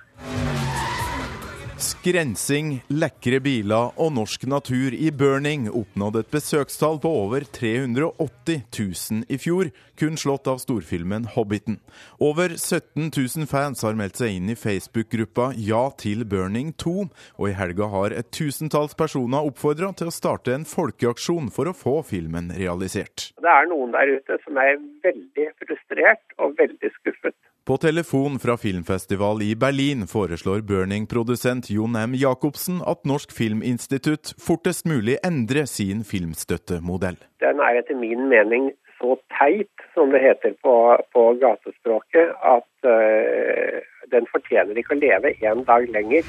Skrensing, 1.77 2.79
lekre 2.89 3.37
biler 3.45 3.91
og 4.01 4.15
norsk 4.17 4.47
natur 4.49 4.95
i 4.97 5.11
Burning 5.13 5.67
oppnådde 5.69 6.23
et 6.25 6.31
besøkstall 6.33 6.97
på 7.05 7.11
over 7.13 7.45
380 7.53 8.63
000 8.73 9.27
i 9.29 9.37
fjor, 9.37 9.69
kun 10.01 10.17
slått 10.17 10.49
av 10.49 10.57
storfilmen 10.63 11.27
'Hobbiten'. 11.35 11.77
Over 12.17 12.57
17 12.57 13.11
000 13.13 13.45
fans 13.51 13.85
har 13.85 13.93
meldt 13.93 14.17
seg 14.23 14.39
inn 14.39 14.49
i 14.49 14.57
Facebook-gruppa 14.57 15.51
Ja 15.61 15.91
til 16.01 16.25
Burning 16.25 16.73
2, 16.81 16.95
og 17.37 17.45
i 17.51 17.59
helga 17.61 17.91
har 17.93 18.17
et 18.17 18.33
tusentalls 18.33 18.97
personer 18.97 19.45
oppfordra 19.45 19.93
til 19.93 20.09
å 20.09 20.17
starte 20.17 20.57
en 20.57 20.65
folkeaksjon 20.65 21.53
for 21.53 21.69
å 21.69 21.77
få 21.77 21.99
filmen 22.09 22.55
realisert. 22.57 23.35
Det 23.37 23.53
er 23.53 23.69
noen 23.69 23.93
der 23.93 24.17
ute 24.17 24.41
som 24.49 24.57
er 24.57 24.81
veldig 25.05 25.51
frustrert 25.61 26.41
og 26.41 26.57
veldig 26.57 26.93
skuffet. 27.03 27.37
På 27.67 27.77
telefon 27.77 28.39
fra 28.39 28.55
filmfestival 28.57 29.43
i 29.43 29.57
Berlin 29.57 30.07
foreslår 30.07 30.61
Burning-produsent 30.69 31.71
Jon 31.71 31.97
M. 31.97 32.13
Jacobsen 32.15 32.77
at 32.93 33.01
Norsk 33.11 33.33
Filminstitutt 33.35 34.31
fortest 34.39 34.87
mulig 34.87 35.17
endrer 35.27 35.67
sin 35.67 36.05
filmstøttemodell. 36.07 37.19
Den 37.43 37.59
er 37.67 37.81
etter 37.81 37.99
min 37.99 38.29
mening 38.31 38.71
så 39.01 39.19
teit, 39.35 39.83
som 39.99 40.15
det 40.15 40.23
heter 40.23 40.55
på, 40.63 40.77
på 41.11 41.27
gatespråket, 41.43 42.39
at 42.55 42.87
uh, 42.87 43.83
den 44.15 44.31
fortjener 44.31 44.79
ikke 44.79 44.95
å 44.95 45.03
leve 45.03 45.35
en 45.51 45.67
dag 45.67 45.91
lenger. 45.91 46.23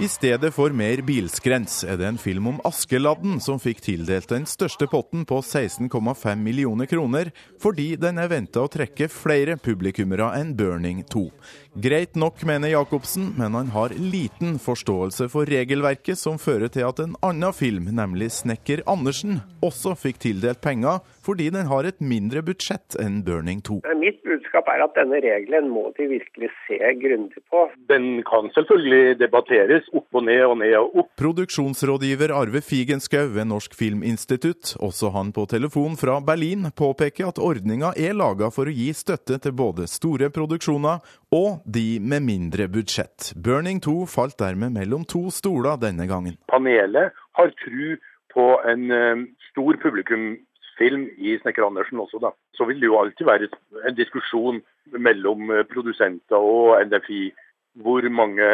I 0.00 0.08
stedet 0.08 0.48
for 0.56 0.72
mer 0.72 1.02
bilskrens 1.04 1.82
er 1.84 1.98
det 2.00 2.06
en 2.08 2.18
film 2.18 2.46
om 2.48 2.60
Askeladden 2.64 3.34
som 3.44 3.58
fikk 3.60 3.82
tildelt 3.84 4.30
den 4.32 4.46
største 4.48 4.86
potten 4.88 5.26
på 5.28 5.42
16,5 5.44 6.40
millioner 6.40 6.88
kroner, 6.88 7.28
fordi 7.60 7.90
den 8.00 8.16
er 8.16 8.30
venta 8.32 8.62
å 8.64 8.70
trekke 8.72 9.10
flere 9.12 9.58
publikummere 9.60 10.30
enn 10.38 10.54
Burning 10.56 11.02
2. 11.04 11.26
Greit 11.74 12.16
nok, 12.18 12.42
mener 12.42 12.68
Jacobsen, 12.68 13.28
men 13.38 13.54
han 13.54 13.68
har 13.70 13.92
liten 13.94 14.56
forståelse 14.58 15.28
for 15.30 15.46
regelverket 15.46 16.18
som 16.18 16.34
fører 16.42 16.66
til 16.66 16.82
at 16.88 16.98
en 16.98 17.14
annen 17.22 17.54
film, 17.54 17.86
nemlig 17.94 18.26
'Snekker 18.34 18.82
Andersen', 18.90 19.38
også 19.62 19.94
fikk 19.94 20.18
tildelt 20.18 20.60
penger 20.60 20.98
fordi 21.22 21.46
den 21.54 21.66
har 21.70 21.86
et 21.86 22.00
mindre 22.00 22.42
budsjett 22.42 22.96
enn 22.98 23.20
Burning 23.22 23.60
2. 23.62 23.76
Mitt 24.00 24.18
budskap 24.26 24.66
er 24.72 24.82
at 24.82 24.96
denne 24.98 25.20
regelen 25.22 25.68
må 25.70 25.92
de 25.94 26.08
virkelig 26.10 26.50
se 26.66 26.78
grundig 27.02 27.42
på. 27.52 27.68
Den 27.92 28.24
kan 28.26 28.50
selvfølgelig 28.56 29.20
debatteres 29.20 29.86
opp 29.94 30.08
og 30.10 30.24
ned 30.26 30.42
og 30.48 30.58
ned 30.58 30.74
og 30.80 30.96
opp. 31.04 31.10
Produksjonsrådgiver 31.20 32.34
Arve 32.34 32.64
Figenschou 32.64 33.30
ved 33.36 33.46
Norsk 33.46 33.76
Filminstitutt, 33.78 34.74
også 34.80 35.12
han 35.14 35.30
på 35.30 35.46
telefon 35.46 35.94
fra 36.00 36.18
Berlin, 36.18 36.66
påpeker 36.74 37.28
at 37.28 37.38
ordninga 37.38 37.92
er 37.94 38.16
laga 38.16 38.50
for 38.50 38.66
å 38.66 38.74
gi 38.74 38.90
støtte 38.96 39.38
til 39.38 39.54
både 39.54 39.86
store 39.86 40.32
produksjoner 40.34 40.98
og 41.30 41.59
de 41.64 42.00
med 42.00 42.24
mindre 42.26 42.68
budsjett. 42.68 43.32
Burning 43.36 43.80
2 43.84 44.06
falt 44.10 44.38
dermed 44.38 44.74
mellom 44.76 45.04
to 45.08 45.28
stoler 45.34 45.80
denne 45.80 46.06
gangen. 46.10 46.38
Panelet 46.52 47.16
har 47.38 47.52
tru 47.64 47.96
på 48.34 48.46
en 48.70 48.90
uh, 48.90 49.24
stor 49.50 49.78
publikumsfilm 49.82 51.08
i 51.18 51.36
Snekker 51.42 51.66
Andersen 51.66 52.00
også, 52.02 52.20
da. 52.22 52.32
Så 52.54 52.66
vil 52.68 52.80
det 52.80 52.90
jo 52.90 52.98
alltid 53.00 53.26
være 53.26 53.50
en 53.88 53.96
diskusjon 53.96 54.60
mellom 54.98 55.50
eh, 55.54 55.64
produsenter 55.70 56.36
og 56.36 56.80
NFI 56.88 57.30
hvor 57.78 58.02
mange 58.10 58.48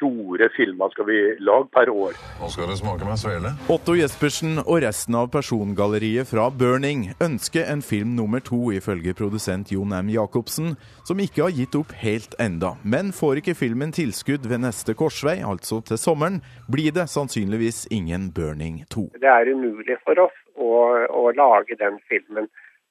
store 0.00 0.48
filmer 0.56 0.88
skal 0.90 1.06
vi 1.06 1.18
lage 1.44 1.68
per 1.74 1.90
år. 1.92 2.16
Nå 2.40 2.48
skal 2.48 2.70
det 2.70 2.78
smake 2.80 3.04
meg 3.04 3.18
svele. 3.20 3.52
Otto 3.72 3.94
Jespersen 3.98 4.62
og 4.62 4.80
resten 4.84 5.16
av 5.18 5.28
persongalleriet 5.34 6.28
fra 6.30 6.46
Burning 6.62 7.10
ønsker 7.20 7.68
en 7.68 7.84
film 7.84 8.14
nummer 8.16 8.40
to, 8.44 8.70
ifølge 8.72 9.14
produsent 9.18 9.72
Jon 9.74 9.92
M. 9.92 10.08
Jacobsen, 10.14 10.72
som 11.04 11.20
ikke 11.20 11.44
har 11.44 11.56
gitt 11.56 11.76
opp 11.76 11.92
helt 12.00 12.36
enda. 12.40 12.74
Men 12.82 13.12
får 13.16 13.42
ikke 13.42 13.58
filmen 13.58 13.92
tilskudd 13.92 14.48
ved 14.48 14.64
neste 14.64 14.96
korsvei, 14.96 15.40
altså 15.44 15.82
til 15.84 16.00
sommeren, 16.00 16.40
blir 16.72 16.94
det 16.96 17.10
sannsynligvis 17.12 17.86
ingen 17.92 18.30
Burning 18.32 18.84
2. 18.88 19.10
Det 19.20 19.28
er 19.30 19.52
umulig 19.52 20.00
for 20.06 20.24
oss 20.24 20.36
å, 20.56 20.72
å 21.12 21.28
lage 21.36 21.76
den 21.80 22.00
filmen 22.08 22.48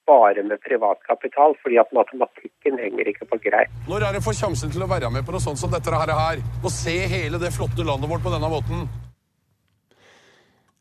bare 0.09 0.45
med 0.49 0.61
privatkapital, 0.65 1.55
fordi 1.63 1.77
at 1.81 1.93
matematikken 1.95 2.79
henger 2.83 3.11
ikke 3.11 3.27
på 3.29 3.39
greip. 3.45 3.75
Når 3.89 4.07
er 4.07 4.17
det 4.17 4.23
får 4.25 4.39
sjansen 4.41 4.73
til 4.73 4.85
å 4.85 4.89
være 4.89 5.11
med 5.13 5.25
på 5.27 5.35
noe 5.35 5.43
sånt 5.43 5.61
som 5.61 5.71
dette 5.73 5.93
her? 5.93 6.41
Og 6.63 6.73
se 6.73 6.97
hele 7.13 7.41
det 7.41 7.53
flotte 7.55 7.85
landet 7.85 8.11
vårt 8.11 8.25
på 8.25 8.33
denne 8.33 8.51
måten? 8.51 8.89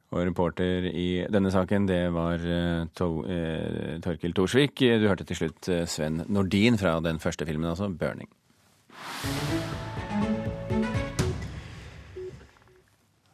Og 0.08 0.24
reporter 0.24 0.88
i 0.88 1.08
denne 1.28 1.52
saken, 1.52 1.88
det 1.88 2.00
var 2.14 2.40
uh, 2.40 2.86
to, 2.96 3.08
eh, 3.28 3.98
Torkil 4.04 4.32
Thorsvik. 4.32 4.80
Du 4.80 5.04
hørte 5.04 5.28
til 5.28 5.42
slutt 5.42 5.68
uh, 5.68 5.84
Sven 5.84 6.22
Nordin 6.32 6.80
fra 6.80 6.96
den 7.04 7.20
første 7.20 7.44
filmen, 7.44 7.68
altså 7.68 7.92
'Burning'. 7.92 8.32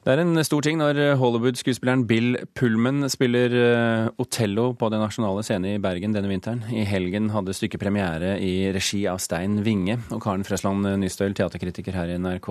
Det 0.04 0.12
er 0.12 0.20
en 0.20 0.36
stor 0.44 0.60
ting 0.60 0.76
når 0.76 0.98
Hollywood-skuespilleren 1.16 2.02
Bill 2.04 2.34
Pullman 2.52 3.06
spiller 3.08 3.54
eh, 3.56 4.08
Otello 4.20 4.66
på 4.76 4.90
Den 4.92 5.00
nasjonale 5.00 5.40
scenen 5.40 5.78
i 5.78 5.80
Bergen 5.80 6.12
denne 6.12 6.28
vinteren. 6.28 6.58
I 6.68 6.82
helgen 6.84 7.30
hadde 7.32 7.54
stykket 7.56 7.80
premiere 7.80 8.34
i 8.36 8.68
regi 8.76 9.06
av 9.08 9.22
Stein 9.24 9.62
Winge. 9.64 9.96
Og 10.12 10.20
Karen 10.20 10.44
Frøsland 10.44 10.84
Nystøl, 11.00 11.32
teaterkritiker 11.32 11.96
her 11.96 12.12
i 12.12 12.18
NRK. 12.20 12.48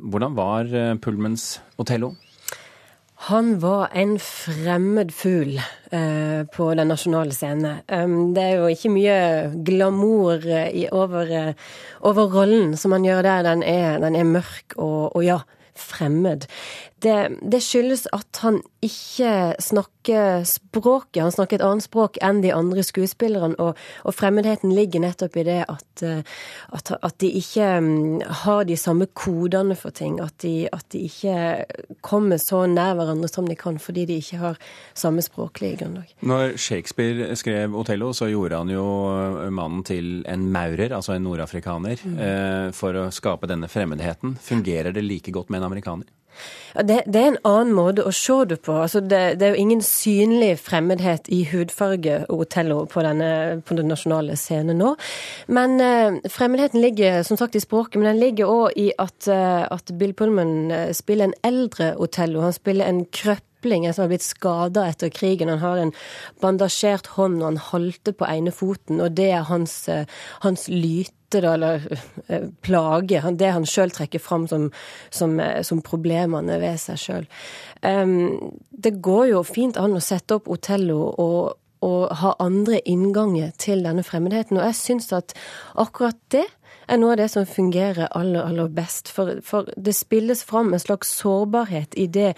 Hvordan 0.00 0.38
var 0.38 0.72
eh, 0.72 0.94
Pullmans 0.96 1.58
Otello? 1.76 2.14
Han 3.28 3.58
var 3.60 3.92
en 3.92 4.14
fremmed 4.16 5.12
fugl 5.12 5.58
eh, 5.60 6.40
på 6.56 6.70
den 6.78 6.88
nasjonale 6.88 7.36
scene. 7.36 7.82
Um, 7.84 8.32
det 8.32 8.46
er 8.46 8.62
jo 8.62 8.70
ikke 8.72 8.94
mye 8.94 9.18
glamour 9.60 10.48
i, 10.48 10.86
over, 10.88 11.52
over, 12.00 12.32
rollen 12.32 12.72
som 12.80 12.96
han 12.96 13.04
gjør 13.04 13.20
der. 13.28 13.44
Den 13.50 13.66
er, 13.74 14.00
den 14.00 14.16
er 14.16 14.32
mørk 14.38 14.78
og, 14.78 15.12
og 15.12 15.28
ja, 15.28 15.42
fremmed. 15.74 16.46
Det, 17.04 17.16
det, 17.42 17.60
skyldes 17.60 18.06
at 18.16 18.40
han 18.40 18.60
ikke 18.84 19.54
snakker 19.60 20.44
språket. 20.48 21.22
Han 21.22 21.34
snakker 21.34 21.58
et 21.58 21.64
annet 21.66 21.84
språk 21.84 22.16
enn 22.24 22.40
de 22.44 22.52
andre 22.54 22.84
skuespillerne. 22.86 23.58
Og, 23.60 23.76
og 24.04 24.16
fremmedheten 24.16 24.72
ligger 24.74 25.04
nettopp 25.04 25.36
i 25.40 25.44
det 25.46 25.58
at, 25.68 26.04
at, 26.04 26.92
at, 26.96 27.16
de 27.20 27.30
ikke 27.40 27.68
mm, 27.84 28.24
har 28.44 28.64
de 28.68 28.78
samme 28.80 29.08
kodene 29.12 29.76
for 29.78 29.94
ting. 29.96 30.16
At 30.24 30.38
de, 30.44 30.68
at 30.72 30.86
de, 30.94 31.04
ikke 31.10 31.98
kommer 32.04 32.40
så 32.40 32.64
nær 32.70 32.96
hverandre 32.98 33.28
som 33.30 33.48
de 33.48 33.58
kan, 33.58 33.78
fordi 33.82 34.06
de 34.08 34.18
ikke 34.22 34.40
har 34.40 34.60
samme 34.96 35.22
språklige 35.24 35.82
grunnlag. 35.82 36.16
Når 36.24 36.56
Shakespeare 36.60 37.36
skrev 37.36 37.76
Othello, 37.76 38.12
så 38.16 38.30
gjorde 38.32 38.64
han 38.64 38.72
jo 38.72 38.84
mannen 39.54 39.84
til 39.86 40.24
en 40.30 40.48
maurer, 40.52 40.94
altså 40.96 41.18
en 41.18 41.26
nordafrikaner, 41.28 42.00
mm. 42.00 42.18
eh, 42.18 42.66
for 42.76 42.96
å 42.96 43.08
skape 43.14 43.50
denne 43.50 43.68
fremmedheten. 43.70 44.38
Fungerer 44.40 44.94
det 44.94 45.04
like 45.04 45.34
godt 45.34 45.52
med 45.52 45.62
en 45.62 45.72
amerikaner? 45.72 46.08
Det, 46.74 47.02
det, 47.06 47.20
er 47.20 47.28
en 47.30 47.40
annen 47.46 47.74
måte 47.76 48.02
å 48.02 48.12
se 48.14 48.40
det 48.50 48.58
på. 48.66 48.74
Altså 48.82 49.00
det, 49.00 49.38
det, 49.38 49.46
er 49.46 49.54
jo 49.54 49.62
ingen 49.62 49.82
synlig 49.84 50.56
fremmedhet 50.64 51.30
i 51.32 51.44
hudfarge 51.52 52.24
og 52.26 52.46
Otello 52.46 52.80
på, 52.90 53.04
denne, 53.06 53.30
på 53.62 53.78
den 53.78 53.90
nasjonale 53.92 54.34
scenen 54.40 54.80
nå. 54.82 54.94
Men 55.46 55.78
eh, 55.82 56.18
fremmedheten 56.30 56.82
ligger 56.82 57.22
som 57.26 57.38
sagt 57.38 57.54
i 57.54 57.62
språket, 57.62 58.00
men 58.00 58.10
den 58.10 58.22
ligger 58.22 58.50
òg 58.50 58.78
i 58.80 58.90
at, 58.98 59.28
eh, 59.30 59.64
at, 59.70 59.94
Bill 59.98 60.16
Pullman 60.18 60.70
eh, 60.74 60.92
spiller 60.96 61.30
en 61.30 61.38
eldre 61.46 61.94
Otello. 62.02 62.42
Han 62.42 62.56
spiller 62.56 62.90
en 62.90 63.04
krøpp 63.06 63.46
som 63.64 64.02
har 64.02 64.10
blitt 64.10 64.24
skada 64.24 64.82
etter 64.90 65.08
krigen. 65.08 65.48
Han 65.48 65.62
har 65.62 65.78
en 65.80 65.92
bandasjert 66.42 67.06
hånd 67.16 67.38
og 67.40 67.46
han 67.46 67.62
halter 67.70 68.12
på 68.12 68.26
ene 68.28 68.52
foten, 68.52 69.00
og 69.00 69.16
det 69.16 69.30
er 69.32 69.46
hans, 69.48 69.88
eh, 69.88 70.04
hans 70.44 70.68
lyte 70.68 71.23
lyte, 71.34 71.40
da, 71.40 71.54
eller 71.54 71.98
eh, 72.28 72.48
plage. 72.60 73.22
Det 73.32 73.50
han 73.50 73.66
sjøl 73.66 73.90
trekker 73.90 74.18
fram 74.18 74.48
som, 74.48 74.70
som, 75.10 75.40
eh, 75.40 75.62
som, 75.62 75.82
problemene 75.82 76.58
ved 76.60 76.78
seg 76.78 76.98
sjøl. 76.98 77.26
det 78.70 79.00
går 79.02 79.26
jo 79.28 79.42
fint 79.44 79.76
an 79.76 79.96
å 79.96 80.00
sette 80.00 80.34
opp 80.38 80.48
Otello 80.48 81.12
og, 81.20 81.56
og 81.84 82.12
ha 82.16 82.34
andre 82.40 82.80
innganger 82.80 83.52
til 83.58 83.84
denne 83.84 84.02
fremmedheten. 84.02 84.56
Og 84.56 84.64
jeg 84.64 84.74
syns 84.74 85.12
at 85.12 85.34
akkurat 85.74 86.16
det 86.32 86.46
er 86.88 86.98
noe 86.98 87.12
av 87.12 87.20
det 87.20 87.28
som 87.32 87.46
fungerer 87.46 88.08
aller, 88.10 88.44
aller 88.44 88.68
best. 88.68 89.08
For, 89.08 89.40
for 89.42 89.68
det 89.76 89.94
spilles 89.96 90.44
fram 90.44 90.72
en 90.72 90.80
slags 90.80 91.12
sårbarhet 91.20 91.94
i 91.96 92.06
det 92.06 92.34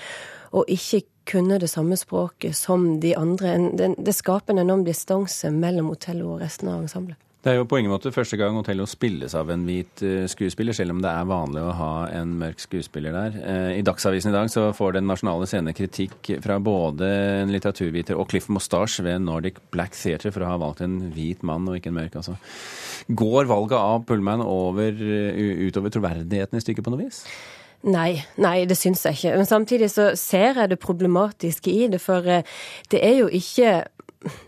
å 0.50 0.64
ikke 0.66 1.04
kunne 1.26 1.58
det 1.58 1.70
samme 1.70 1.96
språket 1.98 2.56
som 2.56 3.00
de 3.00 3.14
andre. 3.18 3.56
Det 3.98 4.14
skaper 4.14 4.54
en 4.54 4.62
enorm 4.62 4.84
distanse 4.86 5.50
mellom 5.50 5.90
Otello 5.94 6.34
og 6.34 6.42
resten 6.42 6.70
av 6.70 6.84
ensemblet. 6.84 7.18
Det 7.46 7.52
er 7.52 7.60
jo 7.60 7.66
på 7.70 7.78
ingen 7.78 7.92
måte 7.92 8.10
første 8.10 8.34
gang 8.40 8.56
Otello 8.58 8.88
spilles 8.90 9.30
av 9.38 9.52
en 9.54 9.62
hvit 9.68 10.00
eh, 10.02 10.24
skuespiller, 10.26 10.74
selv 10.74 10.96
om 10.96 11.02
det 11.04 11.12
er 11.12 11.28
vanlig 11.30 11.60
å 11.62 11.74
ha 11.78 11.90
en 12.10 12.32
mørk 12.40 12.58
skuespiller 12.58 13.14
der. 13.14 13.36
Eh, 13.38 13.68
I 13.78 13.84
Dagsavisen 13.86 14.32
i 14.32 14.34
dag 14.34 14.50
så 14.50 14.64
får 14.74 14.96
Den 14.96 15.06
nasjonale 15.06 15.46
scene 15.46 15.70
kritikk 15.70 16.32
fra 16.42 16.56
både 16.58 17.06
en 17.44 17.52
litteraturviter 17.54 18.18
og 18.18 18.26
Cliff 18.32 18.48
Moustache 18.50 19.04
ved 19.06 19.22
Nordic 19.22 19.60
Black 19.70 19.94
Theatre 19.94 20.32
for 20.34 20.42
å 20.42 20.50
ha 20.50 20.56
valgt 20.58 20.82
en 20.82 20.98
hvit 21.14 21.46
mann 21.46 21.70
og 21.70 21.78
ikke 21.78 21.92
en 21.92 22.00
mørk. 22.00 22.18
altså. 22.18 22.34
Går 23.14 23.46
valget 23.46 23.78
av 23.78 24.02
Pullman 24.10 24.42
over, 24.42 24.98
utover 25.68 25.94
troverdigheten 25.94 26.58
i 26.58 26.64
stykket 26.66 26.82
på 26.82 26.96
noe 26.96 27.04
vis? 27.04 27.22
Nei, 27.86 28.16
nei, 28.40 28.64
det 28.66 28.74
syns 28.78 29.04
jeg 29.06 29.14
ikke. 29.14 29.34
Men 29.38 29.46
samtidig 29.46 29.88
så 29.92 30.08
ser 30.18 30.56
jeg 30.58 30.72
det 30.72 30.78
problematiske 30.82 31.70
i 31.70 31.86
det. 31.92 32.00
For 32.02 32.24
eh, 32.26 32.46
det 32.90 33.02
er 33.04 33.20
jo 33.20 33.28
ikke 33.30 33.76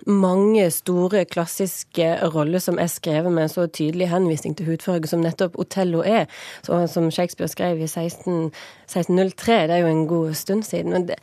mange 0.07 0.71
store 0.75 1.25
klassiske 1.29 2.09
roller 2.35 2.63
som 2.63 2.79
er 2.79 2.91
skrevet 2.91 3.33
med 3.33 3.47
en 3.47 3.53
så 3.53 3.67
tydelig 3.67 4.09
henvisning 4.11 4.57
til 4.57 4.71
hudfarge 4.71 5.11
som 5.11 5.23
nettopp 5.23 5.59
Otello 5.61 6.03
er, 6.03 6.27
så, 6.67 6.87
som 6.91 7.11
Shakespeare 7.15 7.51
skrev 7.51 7.83
i 7.83 7.87
16, 7.87 8.51
1603. 8.89 9.59
Det 9.69 9.77
er 9.77 9.85
jo 9.85 9.93
en 9.93 10.07
god 10.11 10.35
stund 10.35 10.63
siden. 10.69 10.93
men 10.93 11.09
det 11.09 11.19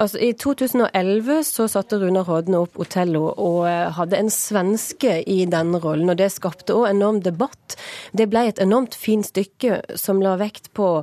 Altså, 0.00 0.18
I 0.18 0.32
2011 0.32 1.42
så 1.44 1.66
satte 1.68 1.98
Runar 2.00 2.24
Hodne 2.24 2.62
opp 2.64 2.78
Otello 2.80 3.26
og 3.34 3.66
eh, 3.68 3.90
hadde 3.92 4.16
en 4.16 4.30
svenske 4.32 5.18
i 5.28 5.44
denne 5.44 5.76
rollen. 5.84 6.08
og 6.08 6.16
Det 6.16 6.30
skapte 6.32 6.72
òg 6.72 6.88
enorm 6.88 7.20
debatt. 7.20 7.76
Det 8.16 8.30
ble 8.32 8.46
et 8.48 8.62
enormt 8.62 8.96
fint 8.96 9.28
stykke 9.28 9.82
som 10.00 10.22
la 10.24 10.38
vekt 10.40 10.72
på 10.72 11.02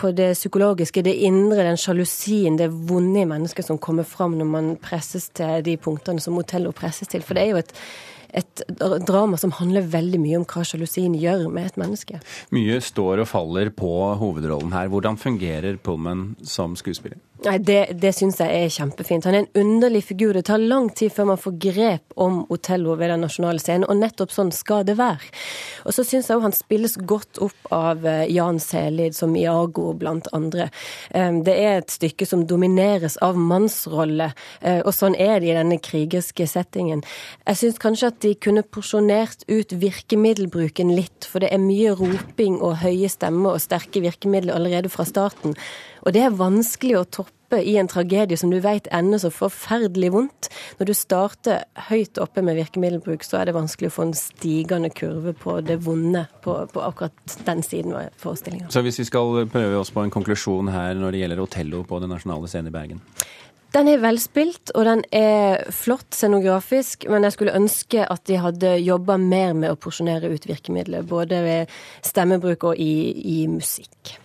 på 0.00 0.12
det 0.16 0.32
psykologiske, 0.38 1.04
det 1.04 1.16
indre, 1.28 1.64
den 1.66 1.80
sjalusien, 1.80 2.56
det 2.58 2.70
vonde 2.88 3.22
i 3.22 3.28
mennesket 3.28 3.66
som 3.68 3.80
kommer 3.82 4.08
fram 4.08 4.38
når 4.38 4.48
man 4.48 4.70
presses 4.80 5.28
til 5.36 5.60
de 5.66 5.76
punktene 5.80 6.22
som 6.22 6.38
Otello 6.40 6.72
presses 6.76 7.10
til. 7.12 7.24
For 7.26 7.36
det 7.36 7.44
er 7.44 7.52
jo 7.52 7.60
et, 7.60 7.74
et 8.40 8.64
drama 9.06 9.38
som 9.40 9.52
handler 9.58 9.88
veldig 9.92 10.20
mye 10.22 10.40
om 10.40 10.46
hva 10.48 10.64
sjalusien 10.66 11.16
gjør 11.20 11.48
med 11.52 11.70
et 11.70 11.80
menneske. 11.80 12.20
Mye 12.54 12.80
står 12.84 13.24
og 13.24 13.30
faller 13.30 13.72
på 13.76 13.92
hovedrollen 14.20 14.72
her. 14.76 14.88
Hvordan 14.92 15.20
fungerer 15.20 15.80
Pullman 15.84 16.30
som 16.42 16.78
skuespiller? 16.80 17.20
Nei, 17.40 17.56
Det, 17.64 17.94
det 17.96 18.10
syns 18.12 18.36
jeg 18.42 18.52
er 18.52 18.72
kjempefint. 18.72 19.24
Han 19.24 19.36
er 19.36 19.44
en 19.46 19.62
underlig 19.62 20.02
figur. 20.10 20.34
Det 20.36 20.44
tar 20.50 20.60
lang 20.60 20.90
tid 20.92 21.12
før 21.14 21.30
man 21.30 21.38
får 21.40 21.54
grep 21.62 22.16
om 22.20 22.42
Otello 22.52 22.92
ved 23.00 23.08
den 23.08 23.22
nasjonale 23.24 23.62
scenen, 23.62 23.86
og 23.88 23.96
nettopp 23.96 24.34
sånn 24.34 24.50
skal 24.52 24.82
det 24.84 24.98
være. 24.98 25.30
Og 25.88 25.94
så 25.96 26.04
syns 26.04 26.28
jeg 26.28 26.36
òg 26.36 26.44
han 26.44 26.56
spilles 26.56 26.98
godt 27.08 27.40
opp 27.40 27.70
av 27.72 28.04
eh, 28.04 28.26
Jan 28.28 28.60
Selid 28.60 29.16
som 29.16 29.32
Iago, 29.40 29.94
blant 29.96 30.28
andre. 30.36 30.68
Eh, 31.16 31.30
Det 31.46 31.54
er 31.56 31.78
et 31.78 31.94
stykke 31.94 32.28
som 32.28 32.42
domineres 32.44 33.16
av 33.24 33.40
mannsrolle, 33.40 34.34
eh, 34.60 34.82
og 34.84 34.92
sånn 34.92 35.16
er 35.16 35.40
det 35.40 35.48
i 35.48 35.56
denne 35.56 35.78
krigerske 35.80 36.44
settingen. 36.44 37.00
Jeg 37.46 37.60
syns 37.62 37.80
kanskje 37.80 38.10
at 38.12 38.20
de 38.20 38.34
kunne 38.36 38.66
porsjonert 38.68 39.46
ut 39.48 39.72
virkemiddelbruken 39.80 40.92
litt, 40.92 41.24
for 41.24 41.40
det 41.40 41.54
er 41.54 41.64
mye 41.64 41.96
roping 41.96 42.60
og 42.60 42.82
høye 42.84 43.08
stemmer 43.08 43.56
og 43.56 43.64
sterke 43.64 44.04
virkemidler 44.04 44.60
allerede 44.60 44.92
fra 44.92 45.08
starten. 45.08 45.56
Og 46.04 46.14
det 46.16 46.24
er 46.24 46.36
vanskelig 46.36 46.96
å 46.98 47.04
toppe 47.06 47.60
i 47.66 47.74
en 47.80 47.88
tragedie 47.90 48.38
som 48.38 48.52
du 48.52 48.60
vet 48.62 48.86
ender 48.94 49.18
så 49.18 49.30
forferdelig 49.34 50.12
vondt. 50.14 50.50
Når 50.78 50.90
du 50.90 50.94
starter 50.94 51.64
høyt 51.88 52.20
oppe 52.22 52.44
med 52.46 52.58
virkemiddelbruk, 52.60 53.26
så 53.26 53.40
er 53.40 53.50
det 53.50 53.56
vanskelig 53.56 53.90
å 53.90 53.96
få 53.96 54.06
en 54.06 54.14
stigende 54.18 54.92
kurve 54.94 55.34
på 55.34 55.58
det 55.66 55.80
vonde 55.84 56.26
på, 56.44 56.56
på 56.70 56.84
akkurat 56.86 57.36
den 57.48 57.64
siden 57.66 57.96
av 57.98 58.14
forestillinga. 58.22 58.70
Så 58.70 58.84
hvis 58.86 59.02
vi 59.02 59.08
skal 59.10 59.44
prøve 59.50 59.82
oss 59.82 59.90
på 59.94 60.04
en 60.04 60.14
konklusjon 60.14 60.70
her 60.70 60.94
når 60.98 61.16
det 61.16 61.24
gjelder 61.24 61.44
Otello 61.44 61.82
på 61.88 62.00
Den 62.00 62.14
nasjonale 62.14 62.50
scenen 62.50 62.70
i 62.70 62.76
Bergen? 62.76 63.02
Den 63.70 63.86
er 63.86 64.00
velspilt, 64.02 64.72
og 64.74 64.82
den 64.88 65.04
er 65.14 65.60
flott 65.70 66.16
scenografisk, 66.16 67.04
men 67.10 67.22
jeg 67.22 67.36
skulle 67.36 67.54
ønske 67.54 68.02
at 68.02 68.24
de 68.26 68.40
hadde 68.42 68.72
jobba 68.82 69.14
mer 69.22 69.54
med 69.54 69.70
å 69.70 69.78
porsjonere 69.78 70.32
ut 70.32 70.48
virkemidler, 70.50 71.06
både 71.06 71.38
ved 71.44 71.76
stemmebruk 72.06 72.66
og 72.72 72.82
i, 72.82 73.14
i 73.14 73.44
musikk. 73.50 74.16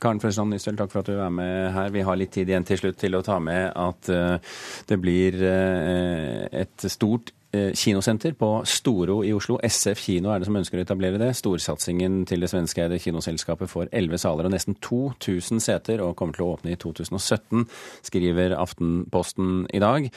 Karen 0.00 0.20
Frøsland 0.22 0.54
Nystel, 0.54 0.76
takk 0.78 0.92
for 0.92 1.02
at 1.02 1.10
du 1.10 1.18
er 1.18 1.32
med 1.32 1.72
her. 1.74 1.90
Vi 1.94 2.04
har 2.06 2.18
litt 2.18 2.32
tid 2.34 2.50
igjen 2.50 2.66
til 2.68 2.80
slutt 2.80 3.00
til 3.00 3.18
å 3.18 3.24
ta 3.26 3.38
med 3.42 3.72
at 3.78 4.10
eh, 4.12 4.54
det 4.88 4.98
blir 5.02 5.38
eh, 5.44 6.44
et 6.62 6.86
stort 6.90 7.32
eh, 7.54 7.72
kinosenter 7.76 8.36
på 8.38 8.50
Storo 8.68 9.20
i 9.26 9.32
Oslo. 9.36 9.58
SF 9.62 10.04
kino 10.06 10.32
er 10.32 10.42
det 10.42 10.48
som 10.50 10.60
ønsker 10.60 10.80
å 10.80 10.84
etablere 10.86 11.20
det. 11.20 11.32
Storsatsingen 11.38 12.22
til 12.28 12.44
det 12.44 12.52
svenskeeide 12.52 13.00
kinoselskapet 13.02 13.70
får 13.70 13.92
elleve 13.92 14.20
saler 14.20 14.48
og 14.48 14.54
nesten 14.54 14.78
2000 14.84 15.64
seter, 15.64 16.04
og 16.04 16.16
kommer 16.18 16.38
til 16.38 16.46
å 16.46 16.54
åpne 16.56 16.74
i 16.74 16.80
2017, 16.80 17.66
skriver 18.10 18.56
Aftenposten 18.58 19.66
i 19.74 19.82
dag. 19.84 20.10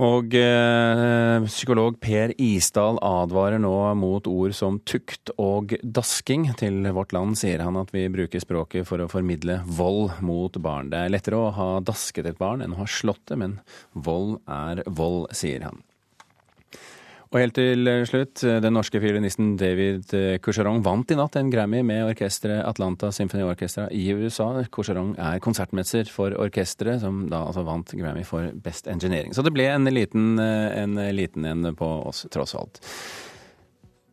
Og 0.00 0.32
eh, 0.32 1.44
psykolog 1.44 1.98
Per 2.00 2.32
Isdal 2.40 2.96
advarer 3.04 3.60
nå 3.60 3.74
mot 4.00 4.24
ord 4.30 4.54
som 4.56 4.78
tukt 4.88 5.34
og 5.36 5.74
dasking. 5.84 6.48
Til 6.56 6.80
Vårt 6.96 7.12
Land 7.12 7.36
sier 7.36 7.60
han 7.60 7.76
at 7.76 7.92
vi 7.92 8.06
bruker 8.12 8.40
språket 8.40 8.88
for 8.88 9.04
å 9.04 9.10
formidle 9.12 9.60
vold 9.68 10.16
mot 10.24 10.56
barn. 10.64 10.88
Det 10.88 10.96
er 11.02 11.12
lettere 11.12 11.42
å 11.42 11.52
ha 11.52 11.70
dasket 11.84 12.30
et 12.30 12.40
barn 12.40 12.64
enn 12.64 12.72
å 12.72 12.80
ha 12.80 12.88
slått 12.88 13.26
det, 13.28 13.36
men 13.44 13.58
vold 13.92 14.38
er 14.48 14.80
vold, 14.88 15.28
sier 15.36 15.68
han. 15.68 15.84
Og 17.32 17.38
helt 17.40 17.54
til 17.56 17.88
slutt, 18.04 18.42
den 18.44 18.74
norske 18.76 19.00
fiolinisten 19.00 19.54
David 19.56 20.10
Coucheron 20.44 20.82
vant 20.84 21.14
i 21.14 21.16
natt 21.16 21.38
en 21.40 21.48
Grammy 21.48 21.80
med 21.80 22.04
orkesteret 22.10 22.60
Atlanta 22.68 23.08
Symphony 23.08 23.46
Orchestra 23.46 23.86
i 23.88 24.02
USA. 24.12 24.50
Coucheron 24.68 25.14
er 25.16 25.40
konsertmesser 25.40 26.12
for 26.12 26.36
orkesteret, 26.36 27.00
som 27.00 27.24
da 27.32 27.40
altså 27.48 27.64
vant 27.64 27.96
Grammy 27.96 28.26
for 28.28 28.52
Best 28.52 28.84
Engineering. 28.84 29.32
Så 29.32 29.40
det 29.46 29.54
ble 29.56 29.70
en 29.72 29.88
liten 29.88 30.36
en, 30.36 31.00
liten 31.16 31.48
en 31.48 31.72
på 31.74 31.88
oss, 32.04 32.26
tross 32.28 32.52
alt. 32.58 32.84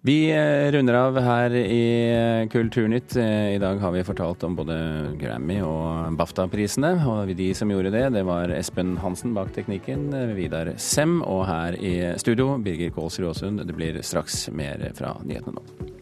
Vi 0.02 0.32
runder 0.72 0.94
av 0.94 1.18
her 1.20 1.52
i 1.56 2.48
Kulturnytt. 2.52 3.16
I 3.20 3.58
dag 3.60 3.82
har 3.84 3.92
vi 3.92 4.04
fortalt 4.04 4.44
om 4.48 4.56
både 4.56 4.78
Grammy 5.20 5.58
og 5.60 6.16
BAFTA-prisene. 6.16 6.94
Og 7.04 7.34
de 7.36 7.50
som 7.54 7.72
gjorde 7.74 7.92
det, 7.92 8.06
det 8.16 8.24
var 8.24 8.54
Espen 8.56 8.96
Hansen 9.04 9.36
bak 9.36 9.52
teknikken, 9.58 10.08
Vidar 10.40 10.72
Sem 10.80 11.20
og 11.20 11.44
her 11.52 11.76
i 11.76 11.98
studio 12.16 12.54
Birger 12.64 12.96
Kålsrud 12.96 13.34
Aasund. 13.34 13.68
Det 13.68 13.76
blir 13.76 14.00
straks 14.00 14.46
mer 14.56 14.88
fra 14.96 15.18
nyhetene 15.20 15.60
nå. 15.60 15.99